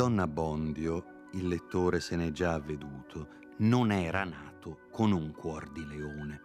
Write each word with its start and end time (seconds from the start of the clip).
Don 0.00 0.18
Abbondio, 0.18 1.28
il 1.32 1.46
lettore 1.46 2.00
se 2.00 2.16
n'è 2.16 2.30
già 2.30 2.54
avveduto, 2.54 3.28
non 3.58 3.92
era 3.92 4.24
nato 4.24 4.88
con 4.90 5.12
un 5.12 5.30
cuor 5.30 5.70
di 5.70 5.86
leone 5.86 6.40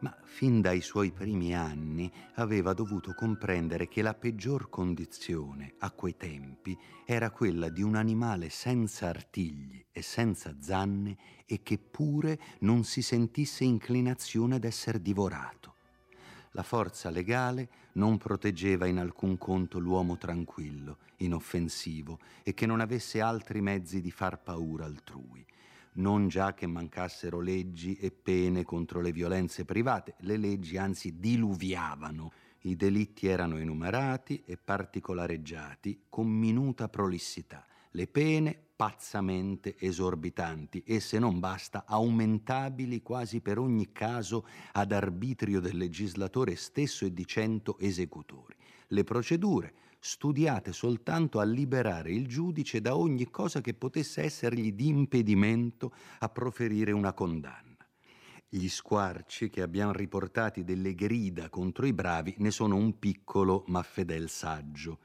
ma 0.00 0.14
fin 0.22 0.60
dai 0.60 0.82
suoi 0.82 1.10
primi 1.10 1.54
anni 1.54 2.12
aveva 2.34 2.74
dovuto 2.74 3.14
comprendere 3.14 3.88
che 3.88 4.02
la 4.02 4.12
peggior 4.12 4.68
condizione 4.68 5.76
a 5.78 5.90
quei 5.92 6.16
tempi 6.18 6.76
era 7.06 7.30
quella 7.30 7.70
di 7.70 7.80
un 7.80 7.96
animale 7.96 8.50
senza 8.50 9.08
artigli 9.08 9.82
e 9.90 10.02
senza 10.02 10.54
zanne 10.60 11.16
e 11.46 11.62
che 11.62 11.78
pure 11.78 12.38
non 12.60 12.84
si 12.84 13.00
sentisse 13.00 13.64
inclinazione 13.64 14.56
ad 14.56 14.64
essere 14.64 15.00
divorato. 15.00 15.76
La 16.54 16.62
forza 16.64 17.10
legale 17.10 17.68
non 17.92 18.18
proteggeva 18.18 18.86
in 18.86 18.98
alcun 18.98 19.38
conto 19.38 19.78
l'uomo 19.78 20.18
tranquillo, 20.18 20.98
inoffensivo 21.18 22.18
e 22.42 22.54
che 22.54 22.66
non 22.66 22.80
avesse 22.80 23.20
altri 23.20 23.60
mezzi 23.60 24.00
di 24.00 24.10
far 24.10 24.42
paura 24.42 24.84
altrui. 24.84 25.46
Non 25.92 26.26
già 26.26 26.52
che 26.54 26.66
mancassero 26.66 27.40
leggi 27.40 27.96
e 27.96 28.10
pene 28.10 28.64
contro 28.64 29.00
le 29.00 29.12
violenze 29.12 29.64
private, 29.64 30.14
le 30.20 30.36
leggi 30.36 30.76
anzi 30.76 31.20
diluviavano. 31.20 32.32
I 32.62 32.74
delitti 32.74 33.28
erano 33.28 33.56
enumerati 33.56 34.42
e 34.44 34.56
particolareggiati 34.56 36.02
con 36.08 36.26
minuta 36.28 36.88
prolissità, 36.88 37.64
le 37.90 38.06
pene 38.06 38.58
pazzamente 38.76 39.76
esorbitanti 39.78 40.82
e 40.86 41.00
se 41.00 41.18
non 41.18 41.38
basta 41.38 41.84
aumentabili 41.86 43.02
quasi 43.02 43.40
per 43.40 43.58
ogni 43.58 43.92
caso 43.92 44.46
ad 44.72 44.92
arbitrio 44.92 45.60
del 45.60 45.76
legislatore 45.76 46.56
stesso 46.56 47.04
e 47.04 47.12
di 47.12 47.26
cento 47.26 47.78
esecutori. 47.78 48.56
Le 48.88 49.04
procedure 49.04 49.74
studiate 49.98 50.72
soltanto 50.72 51.40
a 51.40 51.44
liberare 51.44 52.10
il 52.10 52.26
giudice 52.26 52.80
da 52.80 52.96
ogni 52.96 53.28
cosa 53.30 53.60
che 53.60 53.74
potesse 53.74 54.22
essergli 54.22 54.72
di 54.72 54.88
impedimento 54.88 55.92
a 56.20 56.28
proferire 56.30 56.92
una 56.92 57.12
condanna. 57.12 57.86
Gli 58.48 58.66
squarci 58.66 59.50
che 59.50 59.60
abbiamo 59.60 59.92
riportati 59.92 60.64
delle 60.64 60.94
grida 60.94 61.50
contro 61.50 61.86
i 61.86 61.92
bravi 61.92 62.34
ne 62.38 62.50
sono 62.50 62.76
un 62.76 62.98
piccolo 62.98 63.64
ma 63.66 63.82
fedel 63.82 64.30
saggio. 64.30 64.98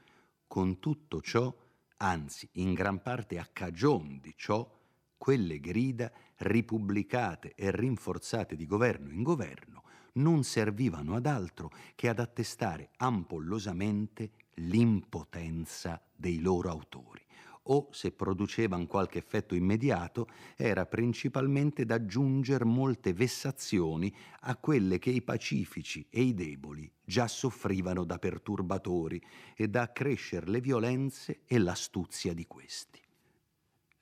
Con 0.48 0.80
tutto 0.80 1.20
ciò, 1.20 1.54
anzi 1.98 2.48
in 2.52 2.74
gran 2.74 3.00
parte 3.02 3.38
a 3.38 3.48
cagion 3.52 4.18
di 4.20 4.34
ciò, 4.36 4.68
quelle 5.16 5.60
grida, 5.60 6.10
ripubblicate 6.36 7.54
e 7.54 7.70
rinforzate 7.70 8.56
di 8.56 8.66
governo 8.66 9.10
in 9.10 9.22
governo, 9.22 9.82
non 10.14 10.44
servivano 10.44 11.14
ad 11.14 11.26
altro 11.26 11.70
che 11.94 12.08
ad 12.08 12.18
attestare 12.18 12.90
ampollosamente 12.96 14.32
l'impotenza 14.54 16.02
dei 16.14 16.40
loro 16.40 16.70
autori 16.70 17.25
o 17.68 17.88
se 17.90 18.12
producevano 18.12 18.86
qualche 18.86 19.18
effetto 19.18 19.54
immediato 19.54 20.28
era 20.56 20.86
principalmente 20.86 21.84
da 21.84 21.96
aggiungere 21.96 22.64
molte 22.64 23.12
vessazioni 23.12 24.14
a 24.40 24.56
quelle 24.56 24.98
che 24.98 25.10
i 25.10 25.22
pacifici 25.22 26.06
e 26.10 26.22
i 26.22 26.34
deboli 26.34 26.90
già 27.04 27.28
soffrivano 27.28 28.04
da 28.04 28.18
perturbatori 28.18 29.22
e 29.54 29.68
da 29.68 29.82
accrescere 29.82 30.50
le 30.50 30.60
violenze 30.60 31.40
e 31.46 31.58
l'astuzia 31.58 32.34
di 32.34 32.46
questi. 32.46 33.00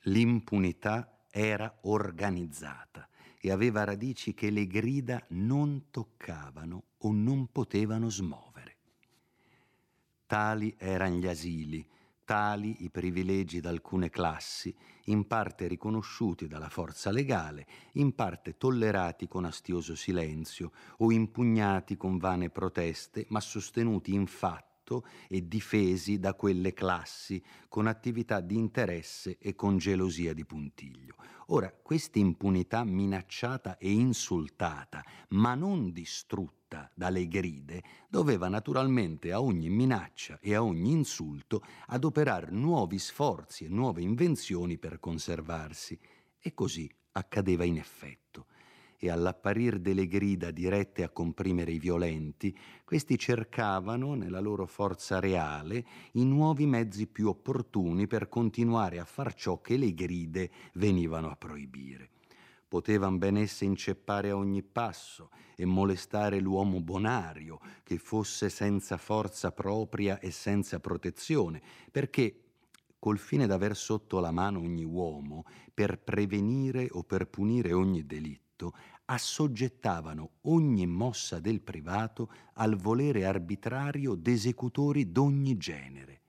L'impunità 0.05 1.27
era 1.31 1.79
organizzata 1.83 3.09
e 3.41 3.51
aveva 3.51 3.85
radici 3.85 4.33
che 4.33 4.51
le 4.51 4.67
grida 4.67 5.23
non 5.31 5.91
toccavano 5.91 6.85
o 6.99 7.13
non 7.13 7.51
potevano 7.53 8.09
smuovere. 8.09 8.77
Tali 10.27 10.75
erano 10.79 11.17
gli 11.17 11.27
asili, 11.27 11.87
tali 12.25 12.85
i 12.85 12.91
privilegi 12.91 13.61
da 13.61 13.71
alcune 13.71 14.11
classi, 14.11 14.75
in 15.05 15.27
parte 15.27 15.67
riconosciuti 15.67 16.47
dalla 16.49 16.69
forza 16.69 17.11
legale, 17.11 17.67
in 17.93 18.15
parte 18.15 18.57
tollerati 18.57 19.29
con 19.29 19.45
astioso 19.45 19.95
silenzio 19.95 20.73
o 20.99 21.13
impugnati 21.13 21.97
con 21.97 22.19
vane 22.19 22.51
proteste, 22.51 23.27
ma 23.29 23.41
sostenuti 23.41 24.13
in 24.13 24.27
fatto 24.27 24.74
e 25.29 25.49
difesi 25.49 26.19
da 26.19 26.35
quelle 26.35 26.73
classi 26.75 27.43
con 27.69 27.87
attività 27.87 28.41
di 28.41 28.57
interesse 28.57 29.39
e 29.39 29.55
con 29.55 29.79
gelosia 29.79 30.35
di 30.35 30.45
puntiglio. 30.45 31.15
Ora, 31.49 31.73
questa 31.73 32.19
impunità 32.19 32.85
minacciata 32.85 33.77
e 33.79 33.91
insultata, 33.91 35.03
ma 35.31 35.55
non 35.55 35.93
distrutta, 35.93 36.91
dalle 36.95 37.29
gride 37.29 37.83
doveva 38.09 38.49
naturalmente 38.49 39.33
a 39.33 39.41
ogni 39.41 39.69
minaccia 39.69 40.39
e 40.41 40.55
a 40.55 40.63
ogni 40.63 40.91
insulto 40.91 41.63
adoperare 41.87 42.51
nuovi 42.51 42.99
sforzi 42.99 43.65
e 43.65 43.69
nuove 43.69 44.03
invenzioni 44.03 44.77
per 44.79 44.99
conservarsi. 44.99 45.99
E 46.39 46.53
così 46.53 46.91
accadeva 47.13 47.65
in 47.65 47.79
effetto. 47.79 48.24
E 48.99 49.11
all'apparir 49.11 49.79
delle 49.79 50.07
grida 50.07 50.51
dirette 50.51 51.03
a 51.03 51.11
comprimere 51.11 51.73
i 51.73 51.79
violenti, 51.79 52.57
questi 52.85 53.19
cercavano, 53.19 54.15
nella 54.15 54.41
loro 54.41 54.67
forza 54.67 55.21
reale, 55.21 55.85
i 56.13 56.25
nuovi 56.25 56.67
mezzi 56.67 57.07
più 57.07 57.29
opportuni 57.29 58.07
per 58.07 58.29
continuare 58.29 58.99
a 58.99 59.05
far 59.05 59.35
ciò 59.35 59.61
che 59.61 59.77
le 59.77 59.93
gride 59.95 60.51
venivano 60.75 61.31
a 61.31 61.37
proibire. 61.37 62.11
Potevan 62.67 63.19
ben 63.19 63.37
esse 63.37 63.65
inceppare 63.65 64.31
a 64.31 64.37
ogni 64.37 64.63
passo 64.63 65.31
e 65.55 65.65
molestare 65.65 66.41
l'uomo 66.41 66.81
bonario, 66.81 67.61
che 67.83 67.99
fosse 67.99 68.49
senza 68.49 68.97
forza 68.97 69.53
propria 69.53 70.19
e 70.19 70.31
senza 70.31 70.81
protezione, 70.81 71.63
perché 71.93 72.41
col 72.99 73.19
fine 73.19 73.47
d'aver 73.47 73.77
sotto 73.77 74.19
la 74.19 74.31
mano 74.31 74.61
ogni 74.61 74.83
uomo, 74.83 75.45
per 75.75 75.99
prevenire 75.99 76.89
o 76.91 77.03
per 77.03 77.29
punire 77.29 77.75
ogni 77.75 78.07
delitto, 78.07 78.44
assoggettavano 79.07 80.31
ogni 80.43 80.87
mossa 80.87 81.41
del 81.41 81.61
privato 81.61 82.31
al 82.55 82.77
volere 82.77 83.27
arbitrario 83.27 84.15
d'esecutori 84.15 85.11
d'ogni 85.11 85.57
genere. 85.57 86.21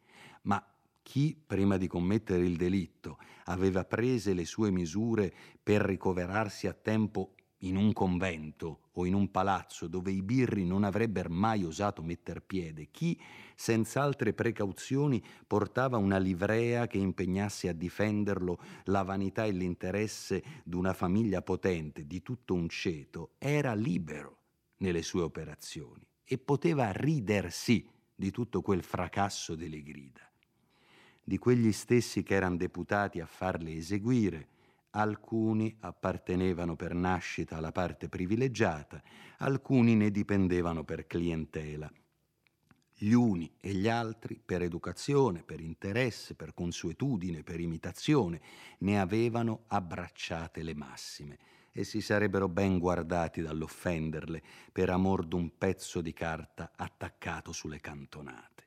Ma 0.44 0.64
chi, 1.02 1.38
prima 1.46 1.78
di 1.78 1.88
commettere 1.88 2.44
il 2.44 2.58
delitto, 2.58 3.20
aveva 3.46 3.86
prese 3.86 4.34
le 4.34 4.46
sue 4.46 4.72
misure 4.72 5.34
per 5.62 5.82
ricoverarsi 5.82 6.68
a 6.68 6.74
tempo 6.74 7.35
in 7.60 7.78
un 7.78 7.94
convento 7.94 8.80
o 8.94 9.06
in 9.06 9.14
un 9.14 9.32
palazzo 9.32 9.88
dove 9.88 10.12
i 10.12 10.22
birri 10.22 10.66
non 10.66 10.84
avrebbero 10.84 11.30
mai 11.30 11.64
osato 11.64 12.02
metter 12.02 12.42
piede, 12.42 12.90
chi, 12.92 13.20
senza 13.56 14.02
altre 14.02 14.34
precauzioni, 14.34 15.24
portava 15.48 15.98
una 15.98 16.18
livrea 16.18 16.88
che 16.88 16.98
impegnasse 16.98 17.70
a 17.70 17.74
difenderlo 17.74 18.60
la 18.86 19.04
vanità 19.04 19.46
e 19.46 19.52
l'interesse 19.52 20.44
d'una 20.64 20.94
famiglia 20.94 21.42
potente, 21.42 22.06
di 22.06 22.22
tutto 22.22 22.54
un 22.54 22.68
ceto, 22.70 23.32
era 23.38 23.74
libero 23.74 24.38
nelle 24.78 25.02
sue 25.02 25.22
operazioni 25.22 26.06
e 26.24 26.38
poteva 26.38 26.92
ridersi 26.92 27.88
di 28.16 28.32
tutto 28.32 28.62
quel 28.62 28.84
fracasso 28.84 29.56
delle 29.56 29.84
grida. 29.84 30.22
Di 31.24 31.38
quegli 31.38 31.72
stessi 31.72 32.24
che 32.24 32.36
erano 32.36 32.56
deputati 32.56 33.20
a 33.20 33.26
farle 33.26 33.74
eseguire, 33.74 34.48
alcuni 34.96 35.76
appartenevano 35.82 36.76
per 36.76 36.94
nascita 36.94 37.58
alla 37.58 37.72
parte 37.72 38.08
privilegiata, 38.08 39.02
alcuni 39.40 39.96
ne 39.96 40.10
dipendevano 40.10 40.84
per 40.84 41.06
clientela. 41.06 41.92
Gli 42.98 43.12
uni 43.12 43.52
e 43.60 43.74
gli 43.74 43.90
altri, 43.90 44.42
per 44.44 44.62
educazione, 44.62 45.44
per 45.44 45.60
interesse, 45.60 46.34
per 46.34 46.54
consuetudine, 46.54 47.44
per 47.44 47.60
imitazione, 47.60 48.42
ne 48.80 49.00
avevano 49.00 49.64
abbracciate 49.68 50.64
le 50.64 50.74
massime 50.74 51.38
e 51.74 51.84
si 51.84 52.00
sarebbero 52.00 52.48
ben 52.48 52.80
guardati 52.80 53.42
dall'offenderle 53.42 54.42
per 54.72 54.90
amor 54.90 55.26
d'un 55.26 55.58
pezzo 55.58 56.00
di 56.00 56.14
carta 56.14 56.72
attaccato 56.74 57.52
sulle 57.52 57.82
cantonate. 57.82 58.64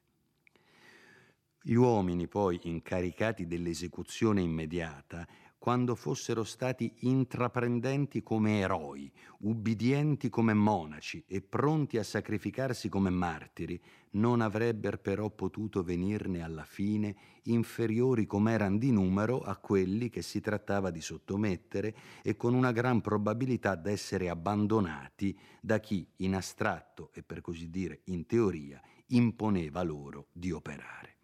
Gli 1.63 1.75
uomini 1.75 2.29
poi 2.29 2.61
incaricati 2.65 3.47
dell'esecuzione 3.47 4.43
immediata, 4.43 5.27
quando 5.59 5.97
fossero 5.97 6.45
stati 6.45 6.93
intraprendenti 7.01 8.23
come 8.23 8.61
eroi, 8.61 9.11
ubbidienti 9.41 10.29
come 10.29 10.55
monaci 10.55 11.25
e 11.27 11.43
pronti 11.43 11.99
a 11.99 12.05
sacrificarsi 12.05 12.89
come 12.89 13.11
martiri, 13.11 13.81
non 14.13 14.41
avrebbero 14.41 14.99
però 14.99 15.29
potuto 15.31 15.83
venirne 15.83 16.43
alla 16.43 16.65
fine 16.65 17.17
inferiori 17.45 18.25
come 18.25 18.53
erano 18.53 18.79
di 18.79 18.93
numero 18.93 19.41
a 19.41 19.57
quelli 19.57 20.09
che 20.09 20.23
si 20.23 20.41
trattava 20.41 20.91
di 20.91 21.01
sottomettere 21.01 21.95
e 22.23 22.37
con 22.37 22.55
una 22.55 22.73
gran 22.73 23.01
probabilità 23.01 23.75
d'essere 23.75 24.29
abbandonati 24.29 25.37
da 25.61 25.81
chi 25.81 26.07
in 26.17 26.37
astratto 26.37 27.11
e 27.13 27.23
per 27.23 27.41
così 27.41 27.69
dire 27.69 28.01
in 28.05 28.27
teoria 28.27 28.81
imponeva 29.09 29.83
loro 29.83 30.29
di 30.33 30.53
operare. 30.53 31.17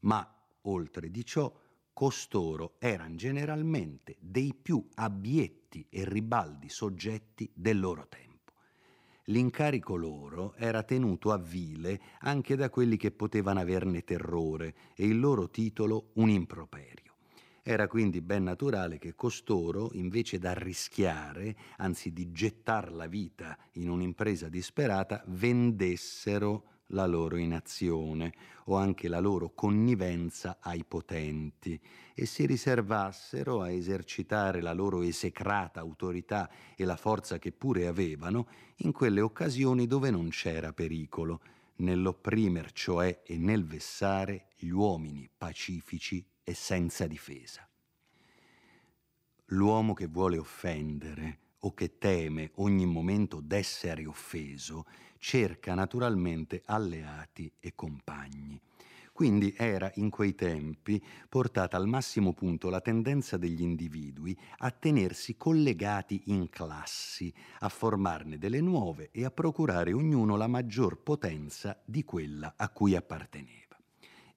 Ma 0.00 0.26
oltre 0.62 1.10
di 1.10 1.24
ciò 1.24 1.52
costoro 1.94 2.74
erano 2.78 3.14
generalmente 3.14 4.16
dei 4.18 4.52
più 4.52 4.86
abietti 4.96 5.86
e 5.88 6.04
ribaldi 6.04 6.68
soggetti 6.68 7.50
del 7.54 7.80
loro 7.80 8.06
tempo. 8.08 8.52
L'incarico 9.28 9.96
loro 9.96 10.54
era 10.56 10.82
tenuto 10.82 11.32
a 11.32 11.38
vile 11.38 11.98
anche 12.18 12.56
da 12.56 12.68
quelli 12.68 12.98
che 12.98 13.10
potevano 13.10 13.60
averne 13.60 14.04
terrore 14.04 14.74
e 14.94 15.06
il 15.06 15.18
loro 15.18 15.48
titolo 15.48 16.10
un 16.14 16.28
improperio. 16.28 17.14
Era 17.62 17.88
quindi 17.88 18.20
ben 18.20 18.42
naturale 18.42 18.98
che 18.98 19.14
costoro, 19.14 19.88
invece 19.94 20.38
d'arrischiare, 20.38 21.56
anzi 21.78 22.12
di 22.12 22.30
gettar 22.30 22.92
la 22.92 23.06
vita 23.06 23.56
in 23.74 23.88
un'impresa 23.88 24.50
disperata, 24.50 25.24
vendessero 25.28 26.73
la 26.88 27.06
loro 27.06 27.36
inazione 27.36 28.32
o 28.66 28.76
anche 28.76 29.08
la 29.08 29.20
loro 29.20 29.52
connivenza 29.54 30.58
ai 30.60 30.84
potenti 30.84 31.80
e 32.14 32.26
si 32.26 32.46
riservassero 32.46 33.60
a 33.62 33.70
esercitare 33.70 34.60
la 34.60 34.72
loro 34.72 35.02
esecrata 35.02 35.80
autorità 35.80 36.50
e 36.76 36.84
la 36.84 36.96
forza 36.96 37.38
che 37.38 37.52
pure 37.52 37.86
avevano 37.86 38.48
in 38.76 38.92
quelle 38.92 39.20
occasioni 39.20 39.86
dove 39.86 40.10
non 40.10 40.28
c'era 40.28 40.72
pericolo, 40.72 41.40
nell'opprimer 41.76 42.72
cioè 42.72 43.22
e 43.24 43.36
nel 43.36 43.64
vessare 43.64 44.48
gli 44.56 44.68
uomini 44.68 45.28
pacifici 45.36 46.24
e 46.42 46.54
senza 46.54 47.06
difesa. 47.06 47.68
L'uomo 49.48 49.92
che 49.92 50.06
vuole 50.06 50.38
offendere 50.38 51.38
o 51.60 51.74
che 51.74 51.98
teme 51.98 52.50
ogni 52.56 52.86
momento 52.86 53.40
d'essere 53.40 54.06
offeso 54.06 54.84
cerca 55.24 55.72
naturalmente 55.72 56.60
alleati 56.66 57.50
e 57.58 57.72
compagni. 57.74 58.60
Quindi 59.10 59.54
era 59.56 59.90
in 59.94 60.10
quei 60.10 60.34
tempi 60.34 61.02
portata 61.30 61.78
al 61.78 61.86
massimo 61.86 62.34
punto 62.34 62.68
la 62.68 62.82
tendenza 62.82 63.38
degli 63.38 63.62
individui 63.62 64.38
a 64.58 64.70
tenersi 64.70 65.38
collegati 65.38 66.24
in 66.26 66.50
classi, 66.50 67.32
a 67.60 67.70
formarne 67.70 68.36
delle 68.36 68.60
nuove 68.60 69.08
e 69.12 69.24
a 69.24 69.30
procurare 69.30 69.94
ognuno 69.94 70.36
la 70.36 70.46
maggior 70.46 70.98
potenza 70.98 71.80
di 71.86 72.04
quella 72.04 72.52
a 72.54 72.68
cui 72.68 72.94
apparteneva. 72.94 73.78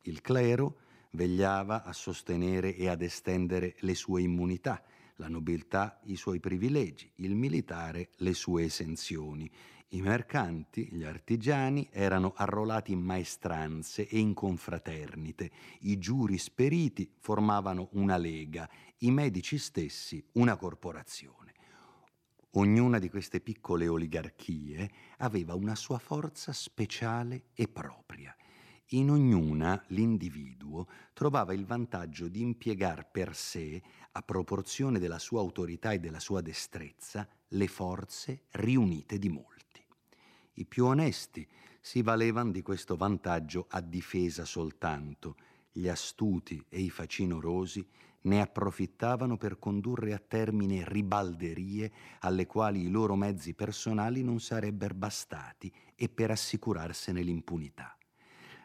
Il 0.03 0.21
clero 0.21 0.77
vegliava 1.11 1.83
a 1.83 1.91
sostenere 1.91 2.73
e 2.73 2.87
ad 2.87 3.01
estendere 3.01 3.75
le 3.79 3.93
sue 3.93 4.21
immunità, 4.21 4.81
la 5.17 5.27
nobiltà 5.27 5.99
i 6.05 6.15
suoi 6.15 6.39
privilegi, 6.39 7.11
il 7.15 7.35
militare 7.35 8.09
le 8.17 8.33
sue 8.33 8.63
esenzioni. 8.63 9.51
I 9.89 10.01
mercanti, 10.01 10.89
gli 10.91 11.03
artigiani, 11.03 11.87
erano 11.91 12.33
arruolati 12.35 12.91
in 12.91 12.99
maestranze 12.99 14.07
e 14.07 14.19
in 14.19 14.33
confraternite, 14.33 15.51
i 15.81 15.97
giuri 15.97 16.37
speriti 16.37 17.09
formavano 17.19 17.89
una 17.93 18.17
lega, 18.17 18.69
i 18.99 19.11
medici 19.11 19.57
stessi 19.57 20.23
una 20.33 20.55
corporazione. 20.57 21.53
Ognuna 22.51 22.99
di 22.99 23.09
queste 23.09 23.39
piccole 23.39 23.87
oligarchie 23.87 24.89
aveva 25.17 25.53
una 25.53 25.75
sua 25.75 25.99
forza 25.99 26.51
speciale 26.53 27.45
e 27.53 27.67
propria 27.67 28.35
in 28.91 29.11
ognuna 29.11 29.83
l'individuo 29.87 30.87
trovava 31.11 31.53
il 31.53 31.65
vantaggio 31.65 32.29
di 32.29 32.41
impiegar 32.41 33.09
per 33.11 33.35
sé, 33.35 33.81
a 34.13 34.21
proporzione 34.21 34.97
della 34.97 35.19
sua 35.19 35.41
autorità 35.41 35.91
e 35.91 35.99
della 35.99 36.21
sua 36.21 36.39
destrezza, 36.39 37.27
le 37.49 37.67
forze 37.67 38.43
riunite 38.51 39.17
di 39.17 39.27
molti. 39.27 39.56
I 40.59 40.65
più 40.65 40.85
onesti 40.85 41.47
si 41.79 42.01
valevano 42.01 42.51
di 42.51 42.63
questo 42.63 42.95
vantaggio 42.95 43.67
a 43.69 43.81
difesa 43.81 44.43
soltanto, 44.43 45.35
gli 45.71 45.87
astuti 45.87 46.63
e 46.67 46.79
i 46.79 46.89
facinorosi 46.89 47.87
ne 48.21 48.41
approfittavano 48.41 49.37
per 49.37 49.59
condurre 49.59 50.13
a 50.13 50.21
termine 50.25 50.83
ribalderie 50.87 51.91
alle 52.21 52.45
quali 52.45 52.81
i 52.81 52.89
loro 52.89 53.15
mezzi 53.15 53.53
personali 53.53 54.23
non 54.23 54.39
sarebbero 54.39 54.95
bastati 54.95 55.71
e 55.95 56.09
per 56.09 56.31
assicurarsene 56.31 57.21
l'impunità. 57.21 57.96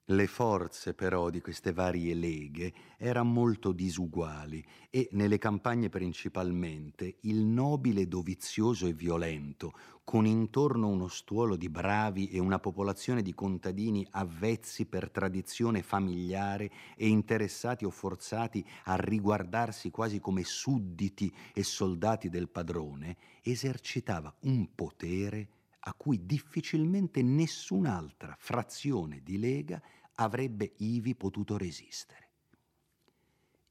Le 0.07 0.27
forze 0.27 0.95
però 0.95 1.31
di 1.31 1.41
queste 1.41 1.73
varie 1.73 2.13
leghe 2.15 2.73
erano 2.97 3.31
molto 3.31 3.71
disuguali 3.71 4.63
e 4.91 5.09
nelle 5.13 5.39
campagne 5.39 5.91
principalmente 5.91 7.19
il 7.21 7.45
nobile 7.45 8.09
dovizioso 8.09 8.89
e 8.89 8.95
violento, 8.95 9.73
con 10.03 10.27
intorno 10.27 10.89
uno 10.89 11.07
stuolo 11.07 11.55
di 11.55 11.69
bravi 11.69 12.31
e 12.31 12.41
una 12.41 12.59
popolazione 12.59 13.23
di 13.23 13.33
contadini 13.33 14.05
avvezzi 14.11 14.87
per 14.87 15.09
tradizione 15.09 15.83
familiare 15.83 16.69
e 16.97 17.07
interessati 17.07 17.85
o 17.85 17.91
forzati 17.91 18.67
a 18.87 18.97
riguardarsi 18.97 19.93
quasi 19.93 20.19
come 20.19 20.43
sudditi 20.43 21.33
e 21.55 21.63
soldati 21.63 22.29
del 22.29 22.49
padrone, 22.49 23.17
esercitava 23.41 24.35
un 24.41 24.75
potere 24.75 25.49
a 25.85 25.95
cui 25.95 26.27
difficilmente 26.27 27.23
nessun'altra 27.23 28.37
frazione 28.39 29.21
di 29.23 29.39
lega 29.39 29.83
avrebbe 30.15 30.75
ivi 30.79 31.15
potuto 31.15 31.57
resistere. 31.57 32.31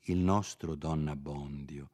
Il 0.06 0.18
nostro 0.18 0.76
Don 0.76 1.08
Abbondio, 1.08 1.90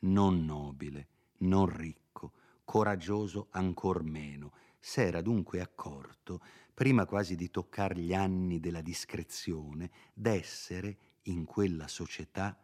non 0.00 0.44
nobile, 0.44 1.08
non 1.38 1.66
ricco, 1.66 2.32
coraggioso 2.64 3.48
ancor 3.50 4.02
meno, 4.02 4.52
s'era 4.78 5.20
dunque 5.20 5.60
accorto, 5.60 6.40
prima 6.72 7.04
quasi 7.04 7.36
di 7.36 7.50
toccar 7.50 7.96
gli 7.96 8.14
anni 8.14 8.58
della 8.60 8.80
discrezione, 8.80 9.90
d'essere 10.14 10.96
in 11.24 11.44
quella 11.44 11.86
società 11.86 12.58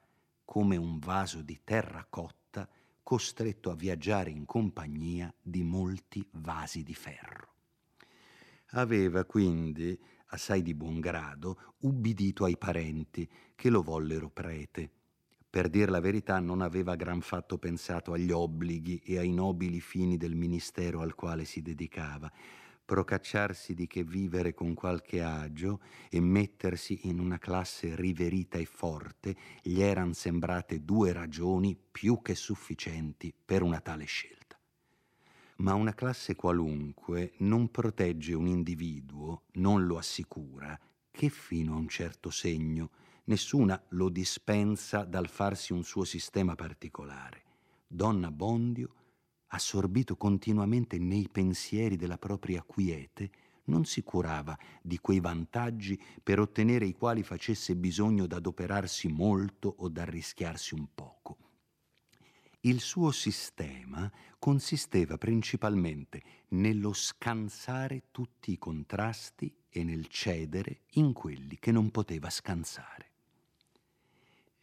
come 0.45 0.77
un 0.77 0.99
vaso 0.99 1.43
di 1.43 1.61
terracotta 1.63 2.46
costretto 3.07 3.71
a 3.71 3.77
viaggiare 3.77 4.31
in 4.31 4.45
compagnia 4.47 5.33
di 5.41 5.63
molti 5.63 6.27
vasi 6.33 6.83
di 6.83 6.93
ferro. 6.93 7.53
Aveva 8.71 9.25
quindi, 9.25 9.97
assai 10.31 10.61
di 10.61 10.75
buon 10.75 10.99
grado, 10.99 11.75
ubbidito 11.83 12.43
ai 12.43 12.59
parenti 12.59 13.31
che 13.55 13.71
lo 13.71 13.81
vollero 13.81 14.29
prete. 14.29 14.91
Per 15.49 15.69
dir 15.69 15.89
la 15.89 16.01
verità 16.01 16.41
non 16.41 16.61
aveva 16.61 16.97
gran 16.97 17.21
fatto 17.21 17.59
pensato 17.59 18.13
agli 18.13 18.33
obblighi 18.33 19.01
e 19.05 19.19
ai 19.19 19.31
nobili 19.31 19.79
fini 19.79 20.17
del 20.17 20.35
ministero 20.35 21.01
al 21.01 21.15
quale 21.15 21.45
si 21.45 21.63
dedicava, 21.63 22.29
procacciarsi 22.87 23.75
di 23.75 23.89
che 23.89 24.05
vivere 24.05 24.55
con 24.55 24.73
qualche 24.73 25.21
agio 25.21 25.81
e 26.09 26.21
mettersi 26.21 27.09
in 27.09 27.19
una 27.19 27.39
classe 27.39 27.97
riverita 27.97 28.59
e 28.59 28.65
forte 28.65 29.37
gli 29.61 29.83
eran 29.83 30.15
sembrate 30.15 30.85
due 30.85 31.13
ragioni 31.13 31.77
più 31.77 32.23
che 32.23 32.37
sufficienti 32.37 33.35
per 33.45 33.63
una 33.63 33.81
tale 33.81 34.05
scelta. 34.05 34.57
Ma 35.57 35.75
una 35.75 35.95
classe 35.95 36.37
qualunque 36.37 37.33
non 37.39 37.71
protegge 37.71 38.35
un 38.35 38.47
individuo, 38.47 39.43
non 39.55 39.85
lo 39.85 39.99
assicura, 39.99 40.79
che 41.11 41.29
fino 41.29 41.75
a 41.75 41.79
un 41.79 41.89
certo 41.89 42.31
segno 42.31 42.91
nessuna 43.25 43.83
lo 43.91 44.09
dispensa 44.11 45.03
dal 45.03 45.29
farsi 45.29 45.73
un 45.73 45.83
suo 45.83 46.05
sistema 46.05 46.55
particolare. 46.55 47.43
Donna 47.89 48.31
Bondio 48.31 48.95
assorbito 49.49 50.17
continuamente 50.17 50.99
nei 50.99 51.29
pensieri 51.31 51.97
della 51.97 52.19
propria 52.19 52.63
quiete, 52.63 53.31
non 53.65 53.85
si 53.85 54.03
curava 54.03 54.57
di 54.83 54.99
quei 54.99 55.21
vantaggi 55.21 56.01
per 56.23 56.41
ottenere 56.41 56.87
i 56.87 56.93
quali 56.93 57.23
facesse 57.23 57.75
bisogno 57.77 58.27
d'adoperarsi 58.27 59.09
molto 59.09 59.75
o 59.79 59.89
d'arrischiarsi 59.89 60.75
un 60.75 60.89
poco. 60.95 61.37
Il 62.61 62.81
suo 62.81 63.13
sistema 63.13 64.11
consisteva 64.39 65.17
principalmente 65.19 66.23
nello 66.49 66.93
scansare 66.93 68.05
tutti 68.11 68.53
i 68.53 68.59
contrasti 68.59 69.55
e 69.69 69.85
nel 69.85 70.09
cedere 70.09 70.83
in 70.93 71.13
quelli 71.13 71.59
che 71.59 71.71
non 71.71 71.91
poteva 71.91 72.29
scansare 72.31 73.16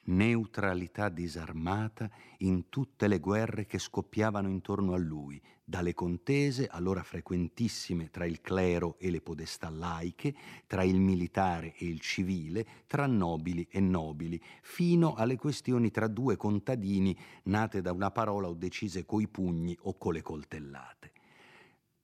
neutralità 0.05 1.09
disarmata 1.09 2.09
in 2.39 2.67
tutte 2.69 3.07
le 3.07 3.19
guerre 3.19 3.65
che 3.65 3.79
scoppiavano 3.79 4.49
intorno 4.49 4.93
a 4.93 4.97
lui, 4.97 5.41
dalle 5.63 5.93
contese 5.93 6.67
allora 6.67 7.03
frequentissime 7.03 8.09
tra 8.09 8.25
il 8.25 8.41
clero 8.41 8.97
e 8.99 9.09
le 9.09 9.21
podestà 9.21 9.69
laiche, 9.69 10.35
tra 10.67 10.83
il 10.83 10.99
militare 10.99 11.73
e 11.77 11.85
il 11.85 12.01
civile, 12.01 12.65
tra 12.85 13.05
nobili 13.05 13.65
e 13.69 13.79
nobili, 13.79 14.41
fino 14.61 15.13
alle 15.13 15.37
questioni 15.37 15.89
tra 15.89 16.07
due 16.07 16.35
contadini 16.35 17.17
nate 17.43 17.81
da 17.81 17.93
una 17.93 18.11
parola 18.11 18.49
o 18.49 18.53
decise 18.53 19.05
coi 19.05 19.27
pugni 19.27 19.77
o 19.83 19.97
con 19.97 20.13
le 20.13 20.21
coltellate. 20.21 21.11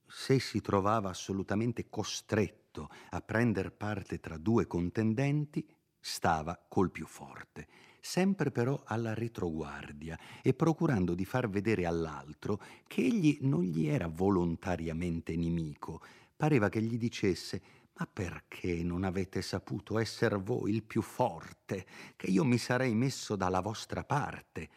Se 0.06 0.40
si 0.40 0.60
trovava 0.60 1.10
assolutamente 1.10 1.88
costretto 1.88 2.88
a 3.10 3.20
prender 3.20 3.72
parte 3.72 4.18
tra 4.18 4.38
due 4.38 4.66
contendenti, 4.66 5.64
stava 6.00 6.58
col 6.66 6.90
più 6.90 7.06
forte 7.06 7.68
sempre 8.00 8.50
però 8.50 8.80
alla 8.84 9.14
retroguardia 9.14 10.18
e 10.42 10.54
procurando 10.54 11.14
di 11.14 11.24
far 11.24 11.48
vedere 11.48 11.86
all'altro 11.86 12.60
che 12.86 13.02
egli 13.02 13.38
non 13.42 13.62
gli 13.62 13.86
era 13.86 14.08
volontariamente 14.08 15.36
nemico. 15.36 16.00
Pareva 16.36 16.68
che 16.68 16.82
gli 16.82 16.96
dicesse 16.96 17.62
ma 18.00 18.08
perché 18.10 18.82
non 18.82 19.04
avete 19.04 19.42
saputo 19.42 19.98
essere 19.98 20.36
voi 20.36 20.72
il 20.72 20.82
più 20.82 21.02
forte, 21.02 21.84
che 22.16 22.28
io 22.28 22.44
mi 22.44 22.56
sarei 22.56 22.94
messo 22.94 23.36
dalla 23.36 23.60
vostra 23.60 24.04
parte? 24.04 24.70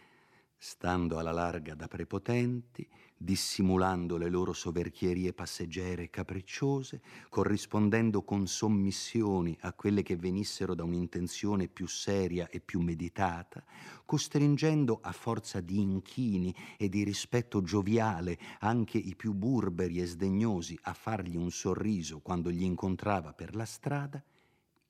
Stando 0.66 1.20
alla 1.20 1.34
larga 1.34 1.76
da 1.76 1.90
prepotenti, 1.90 2.88
dissimulando 3.18 4.16
le 4.16 4.30
loro 4.30 4.54
soverchierie 4.54 5.34
passeggere 5.34 6.04
e 6.04 6.10
capricciose, 6.10 7.02
corrispondendo 7.28 8.24
con 8.24 8.48
sommissioni 8.48 9.58
a 9.60 9.74
quelle 9.74 10.04
che 10.04 10.16
venissero 10.16 10.74
da 10.74 10.86
un'intenzione 10.86 11.68
più 11.68 11.86
seria 11.86 12.48
e 12.48 12.62
più 12.62 12.80
meditata, 12.80 13.62
costringendo 14.06 15.00
a 15.02 15.12
forza 15.12 15.60
di 15.60 15.82
inchini 15.82 16.56
e 16.78 16.88
di 16.88 17.04
rispetto 17.04 17.62
gioviale 17.62 18.40
anche 18.60 18.98
i 18.98 19.18
più 19.18 19.34
burberi 19.34 20.00
e 20.00 20.06
sdegnosi 20.06 20.80
a 20.84 20.94
fargli 20.94 21.36
un 21.36 21.52
sorriso 21.52 22.22
quando 22.22 22.50
gli 22.50 22.64
incontrava 22.64 23.34
per 23.34 23.54
la 23.54 23.66
strada, 23.66 24.24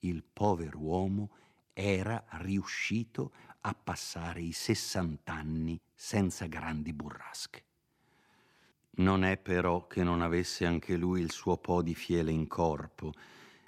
il 0.02 0.22
povero 0.22 0.78
uomo 0.78 1.30
era 1.74 2.24
riuscito 2.42 3.32
a 3.66 3.74
passare 3.74 4.42
i 4.42 4.52
sessant'anni 4.52 5.80
senza 5.94 6.48
grandi 6.48 6.92
burrasche. 6.92 7.64
Non 8.96 9.24
è 9.24 9.38
però 9.38 9.88
che 9.88 10.04
non 10.04 10.22
avesse 10.22 10.66
anche 10.66 10.98
lui 10.98 11.22
il 11.22 11.32
suo 11.32 11.58
po' 11.58 11.82
di 11.82 11.96
fiele 11.96 12.32
in 12.32 12.48
corpo 12.48 13.14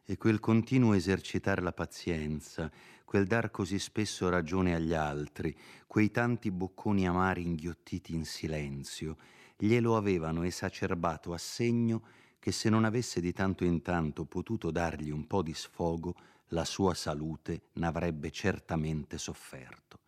e 0.04 0.18
quel 0.18 0.40
continuo 0.40 0.94
esercitare 0.94 1.62
la 1.62 1.72
pazienza, 1.72 2.70
quel 3.06 3.25
dar 3.25 3.50
così 3.52 3.80
spesso 3.80 4.30
ragione 4.30 4.75
agli 4.75 4.94
altri, 4.94 5.56
quei 5.88 6.12
tanti 6.12 6.52
bocconi 6.52 7.08
amari 7.08 7.44
inghiottiti 7.44 8.14
in 8.14 8.25
silenzio, 8.25 9.18
glielo 9.58 9.96
avevano 9.96 10.44
esacerbato 10.44 11.34
a 11.34 11.38
segno 11.38 12.02
che 12.38 12.52
se 12.52 12.70
non 12.70 12.84
avesse 12.84 13.22
di 13.22 13.32
tanto 13.32 13.64
in 13.64 13.82
tanto 13.82 14.25
potuto 14.25 14.70
dargli 14.72 15.10
un 15.10 15.25
po' 15.25 15.42
di 15.42 15.54
sfogo, 15.54 16.16
la 16.50 16.66
sua 16.66 16.94
salute 16.94 17.70
n'avrebbe 17.74 18.32
certamente 18.32 19.18
sofferto. 19.18 20.00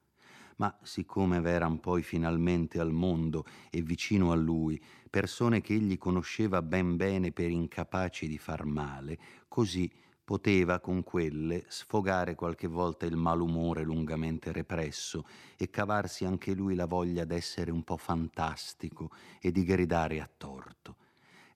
Ma 0.58 0.76
siccome 0.82 1.40
v'eran 1.40 1.80
poi 1.80 2.02
finalmente 2.02 2.80
al 2.80 2.92
mondo 2.92 3.46
e 3.70 3.82
vicino 3.82 4.32
a 4.32 4.36
lui 4.36 4.82
persone 5.10 5.62
che 5.62 5.74
egli 5.74 5.98
conosceva 5.98 6.62
ben 6.62 6.96
bene 6.96 7.32
per 7.32 7.50
incapaci 7.50 8.28
di 8.28 8.38
far 8.38 8.66
male, 8.66 9.20
così 9.48 9.92
poteva 10.24 10.80
con 10.80 11.04
quelle 11.04 11.64
sfogare 11.68 12.36
qualche 12.36 12.68
volta 12.68 13.06
il 13.06 13.16
malumore 13.16 13.84
lungamente 13.84 14.52
represso 14.52 15.26
e 15.56 15.70
cavarsi 15.70 16.26
anche 16.26 16.54
lui 16.54 16.76
la 16.76 16.86
voglia 16.86 17.24
d'essere 17.24 17.72
un 17.72 17.84
po' 17.84 17.98
fantastico 17.98 19.12
e 19.40 19.52
di 19.52 19.64
gridare 19.64 20.20
a 20.20 20.30
torto 20.36 20.98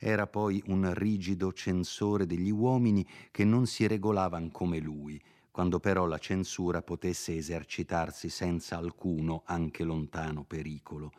era 0.04 0.26
poi 0.26 0.64
un 0.66 0.92
rigido 0.96 1.54
censore 1.54 2.26
degli 2.26 2.50
uomini 2.50 3.08
che 3.30 3.46
non 3.46 3.68
si 3.68 3.86
regolavan 3.86 4.50
come 4.50 4.80
lui, 4.80 5.22
quando 5.52 5.80
però 5.80 6.08
la 6.08 6.18
censura 6.18 6.82
potesse 6.82 7.36
esercitarsi 7.36 8.28
senza 8.28 8.78
alcuno, 8.78 9.44
anche 9.46 9.84
lontano 9.84 10.44
pericolo. 10.44 11.12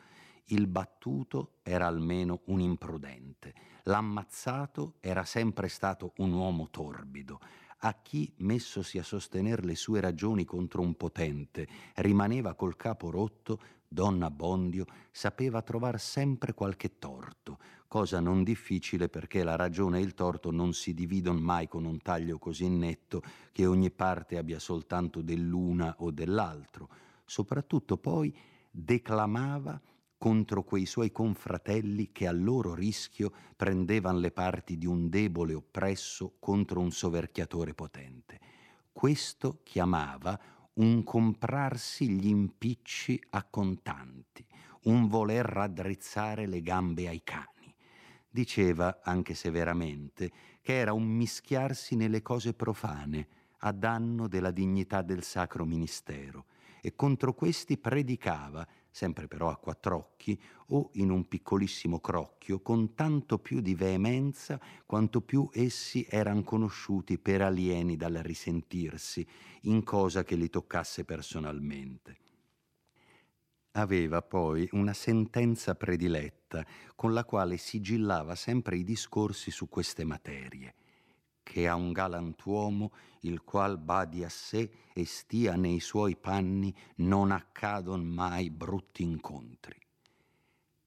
Il 0.46 0.66
battuto 0.66 1.58
era 1.62 1.86
almeno 1.86 2.40
un 2.46 2.58
imprudente, 2.58 3.54
l'ammazzato 3.84 4.94
era 4.98 5.24
sempre 5.24 5.68
stato 5.68 6.14
un 6.16 6.32
uomo 6.32 6.68
torbido. 6.68 7.38
A 7.84 7.94
chi, 8.02 8.32
messosi 8.38 8.98
a 8.98 9.04
sostenere 9.04 9.62
le 9.62 9.76
sue 9.76 10.00
ragioni 10.00 10.44
contro 10.44 10.82
un 10.82 10.94
potente, 10.96 11.68
rimaneva 11.94 12.54
col 12.54 12.76
capo 12.76 13.10
rotto, 13.10 13.60
donna 13.92 14.30
Bondio 14.30 14.84
sapeva 15.10 15.62
trovar 15.62 16.00
sempre 16.00 16.54
qualche 16.54 16.98
torto, 16.98 17.58
cosa 17.86 18.20
non 18.20 18.42
difficile 18.42 19.08
perché 19.08 19.44
la 19.44 19.56
ragione 19.56 19.98
e 19.98 20.02
il 20.02 20.14
torto 20.14 20.50
non 20.50 20.72
si 20.72 20.94
dividono 20.94 21.40
mai 21.40 21.68
con 21.68 21.84
un 21.84 21.98
taglio 22.00 22.38
così 22.38 22.68
netto 22.68 23.22
che 23.52 23.66
ogni 23.66 23.90
parte 23.90 24.38
abbia 24.38 24.58
soltanto 24.58 25.20
dell'una 25.20 25.96
o 25.98 26.10
dell'altro. 26.10 26.88
Soprattutto 27.24 27.96
poi 27.96 28.34
declamava 28.70 29.80
contro 30.16 30.62
quei 30.62 30.86
suoi 30.86 31.10
confratelli 31.10 32.12
che 32.12 32.28
a 32.28 32.32
loro 32.32 32.74
rischio 32.74 33.32
prendevano 33.56 34.20
le 34.20 34.30
parti 34.30 34.78
di 34.78 34.86
un 34.86 35.08
debole 35.08 35.52
oppresso 35.52 36.36
contro 36.38 36.80
un 36.80 36.92
soverchiatore 36.92 37.74
potente. 37.74 38.38
Questo 38.92 39.60
chiamava 39.64 40.38
un 40.74 41.02
comprarsi 41.02 42.08
gli 42.08 42.28
impicci 42.28 43.20
a 43.30 43.44
contanti, 43.44 44.46
un 44.84 45.06
voler 45.06 45.44
raddrizzare 45.44 46.46
le 46.46 46.62
gambe 46.62 47.08
ai 47.08 47.22
cani. 47.22 47.74
Diceva, 48.30 49.00
anche 49.02 49.34
severamente, 49.34 50.30
che 50.62 50.78
era 50.78 50.94
un 50.94 51.04
mischiarsi 51.04 51.96
nelle 51.96 52.22
cose 52.22 52.54
profane, 52.54 53.28
a 53.64 53.72
danno 53.72 54.26
della 54.28 54.50
dignità 54.50 55.02
del 55.02 55.22
sacro 55.22 55.64
ministero, 55.66 56.46
e 56.80 56.94
contro 56.96 57.34
questi 57.34 57.76
predicava, 57.76 58.66
sempre 58.92 59.26
però 59.26 59.48
a 59.48 59.56
quattr'occhi, 59.56 60.40
o 60.68 60.90
in 60.94 61.10
un 61.10 61.26
piccolissimo 61.26 61.98
crocchio, 61.98 62.60
con 62.60 62.94
tanto 62.94 63.38
più 63.38 63.60
di 63.60 63.74
veemenza 63.74 64.60
quanto 64.84 65.22
più 65.22 65.48
essi 65.52 66.06
eran 66.08 66.44
conosciuti 66.44 67.18
per 67.18 67.40
alieni 67.40 67.96
dal 67.96 68.14
risentirsi, 68.14 69.26
in 69.62 69.82
cosa 69.82 70.22
che 70.22 70.36
li 70.36 70.50
toccasse 70.50 71.04
personalmente. 71.04 72.18
Aveva 73.72 74.20
poi 74.20 74.68
una 74.72 74.92
sentenza 74.92 75.74
prediletta 75.74 76.64
con 76.94 77.14
la 77.14 77.24
quale 77.24 77.56
sigillava 77.56 78.34
sempre 78.34 78.76
i 78.76 78.84
discorsi 78.84 79.50
su 79.50 79.70
queste 79.70 80.04
materie, 80.04 80.74
che 81.42 81.68
a 81.68 81.74
un 81.74 81.92
galantuomo 81.92 82.92
il 83.20 83.42
qual 83.42 83.78
badi 83.78 84.24
a 84.24 84.28
sé 84.28 84.70
e 84.92 85.04
stia 85.04 85.56
nei 85.56 85.80
suoi 85.80 86.16
panni 86.16 86.74
non 86.96 87.30
accadon 87.30 88.04
mai 88.04 88.50
brutti 88.50 89.02
incontri. 89.02 89.76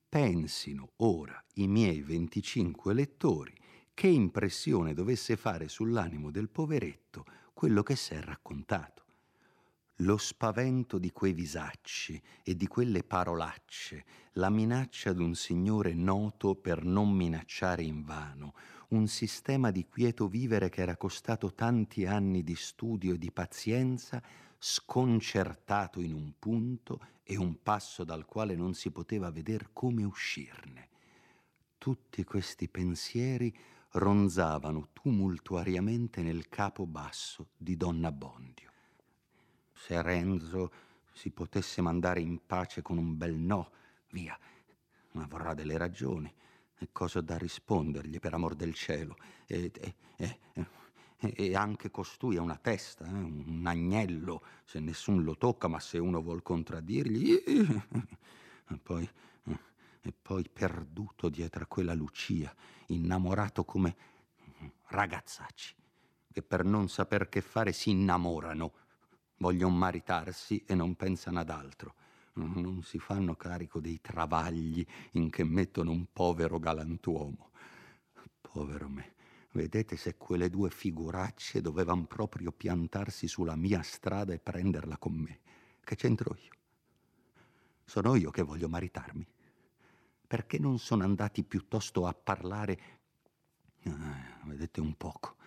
Pensino 0.07 0.91
ora 0.97 1.43
i 1.55 1.67
miei 1.67 2.01
25 2.01 2.93
lettori 2.93 3.53
che 3.93 4.07
impressione 4.07 4.93
dovesse 4.93 5.35
fare 5.35 5.67
sull'animo 5.67 6.31
del 6.31 6.49
poveretto 6.49 7.25
quello 7.53 7.83
che 7.83 7.95
s'è 7.95 8.19
raccontato 8.19 9.05
lo 9.99 10.17
spavento 10.17 10.97
di 10.97 11.11
quei 11.11 11.31
visacci 11.31 12.21
e 12.43 12.55
di 12.55 12.67
quelle 12.67 13.03
parolacce, 13.03 14.03
la 14.33 14.49
minaccia 14.49 15.13
d'un 15.13 15.35
signore 15.35 15.93
noto 15.93 16.55
per 16.55 16.83
non 16.83 17.11
minacciare 17.11 17.83
invano, 17.83 18.53
un 18.89 19.07
sistema 19.07 19.71
di 19.71 19.87
quieto 19.87 20.27
vivere 20.27 20.69
che 20.69 20.81
era 20.81 20.97
costato 20.97 21.53
tanti 21.53 22.05
anni 22.05 22.43
di 22.43 22.55
studio 22.55 23.13
e 23.13 23.17
di 23.17 23.31
pazienza, 23.31 24.21
sconcertato 24.57 26.01
in 26.01 26.13
un 26.13 26.33
punto 26.39 26.99
e 27.23 27.37
un 27.37 27.61
passo 27.61 28.03
dal 28.03 28.25
quale 28.25 28.55
non 28.55 28.73
si 28.73 28.91
poteva 28.91 29.31
veder 29.31 29.69
come 29.73 30.03
uscirne. 30.03 30.89
Tutti 31.77 32.23
questi 32.23 32.67
pensieri 32.69 33.55
ronzavano 33.91 34.89
tumultuariamente 34.93 36.21
nel 36.21 36.49
capo 36.49 36.85
basso 36.85 37.49
di 37.57 37.77
Donna 37.77 38.11
Bondio 38.11 38.73
se 39.85 40.01
Renzo 40.01 40.71
si 41.11 41.29
potesse 41.29 41.79
mandare 41.81 42.19
in 42.19 42.39
pace 42.45 42.81
con 42.81 42.97
un 42.97 43.15
bel 43.17 43.35
no, 43.35 43.69
via, 44.09 44.37
ma 45.11 45.27
vorrà 45.27 45.53
delle 45.53 45.77
ragioni. 45.77 46.33
Cosa 46.91 47.21
da 47.21 47.37
rispondergli, 47.37 48.19
per 48.19 48.33
amor 48.33 48.55
del 48.55 48.73
cielo? 48.73 49.17
E, 49.47 49.71
e, 49.73 49.95
e, 50.17 50.39
e 51.17 51.55
anche 51.55 51.89
costui 51.89 52.37
ha 52.37 52.41
una 52.41 52.57
testa, 52.57 53.05
eh? 53.05 53.11
un 53.11 53.63
agnello, 53.65 54.43
se 54.65 54.79
nessuno 54.79 55.21
lo 55.21 55.37
tocca, 55.37 55.67
ma 55.67 55.79
se 55.79 55.97
uno 55.97 56.21
vuol 56.21 56.41
contraddirgli... 56.41 57.43
Poi, 58.81 59.07
e 60.01 60.13
poi 60.21 60.43
perduto 60.51 61.29
dietro 61.29 61.63
a 61.63 61.67
quella 61.67 61.93
Lucia, 61.93 62.53
innamorato 62.87 63.63
come 63.63 63.95
ragazzacci, 64.87 65.75
che 66.31 66.41
per 66.41 66.63
non 66.63 66.89
saper 66.89 67.29
che 67.29 67.41
fare 67.41 67.71
si 67.71 67.91
innamorano 67.91 68.73
vogliono 69.37 69.75
maritarsi 69.75 70.63
e 70.65 70.75
non 70.75 70.95
pensano 70.95 71.39
ad 71.39 71.49
altro. 71.49 71.95
Non 72.35 72.83
si 72.83 72.99
fanno 72.99 73.35
carico 73.35 73.79
dei 73.79 74.01
travagli 74.01 74.85
in 75.11 75.29
che 75.29 75.45
mettono 75.45 75.91
un 75.91 76.07
povero 76.11 76.59
galantuomo. 76.59 77.51
Povero 78.41 78.89
me. 78.89 79.13
Vedete 79.51 79.95
se 79.95 80.17
quelle 80.17 80.49
due 80.49 80.69
figuracce 80.69 81.61
dovevano 81.61 82.03
proprio 82.03 82.51
piantarsi 82.51 83.29
sulla 83.29 83.55
mia 83.55 83.81
strada 83.83 84.33
e 84.33 84.39
prenderla 84.39 84.97
con 84.97 85.13
me. 85.13 85.39
Che 85.81 85.95
c'entro 85.95 86.35
io? 86.37 86.51
Sono 87.85 88.15
io 88.15 88.31
che 88.31 88.41
voglio 88.41 88.67
maritarmi. 88.67 89.25
Perché 90.27 90.59
non 90.59 90.77
sono 90.77 91.03
andati 91.03 91.43
piuttosto 91.43 92.05
a 92.05 92.13
parlare... 92.13 92.79
Ah, 93.85 94.41
vedete 94.43 94.81
un 94.81 94.95
poco. 94.97 95.37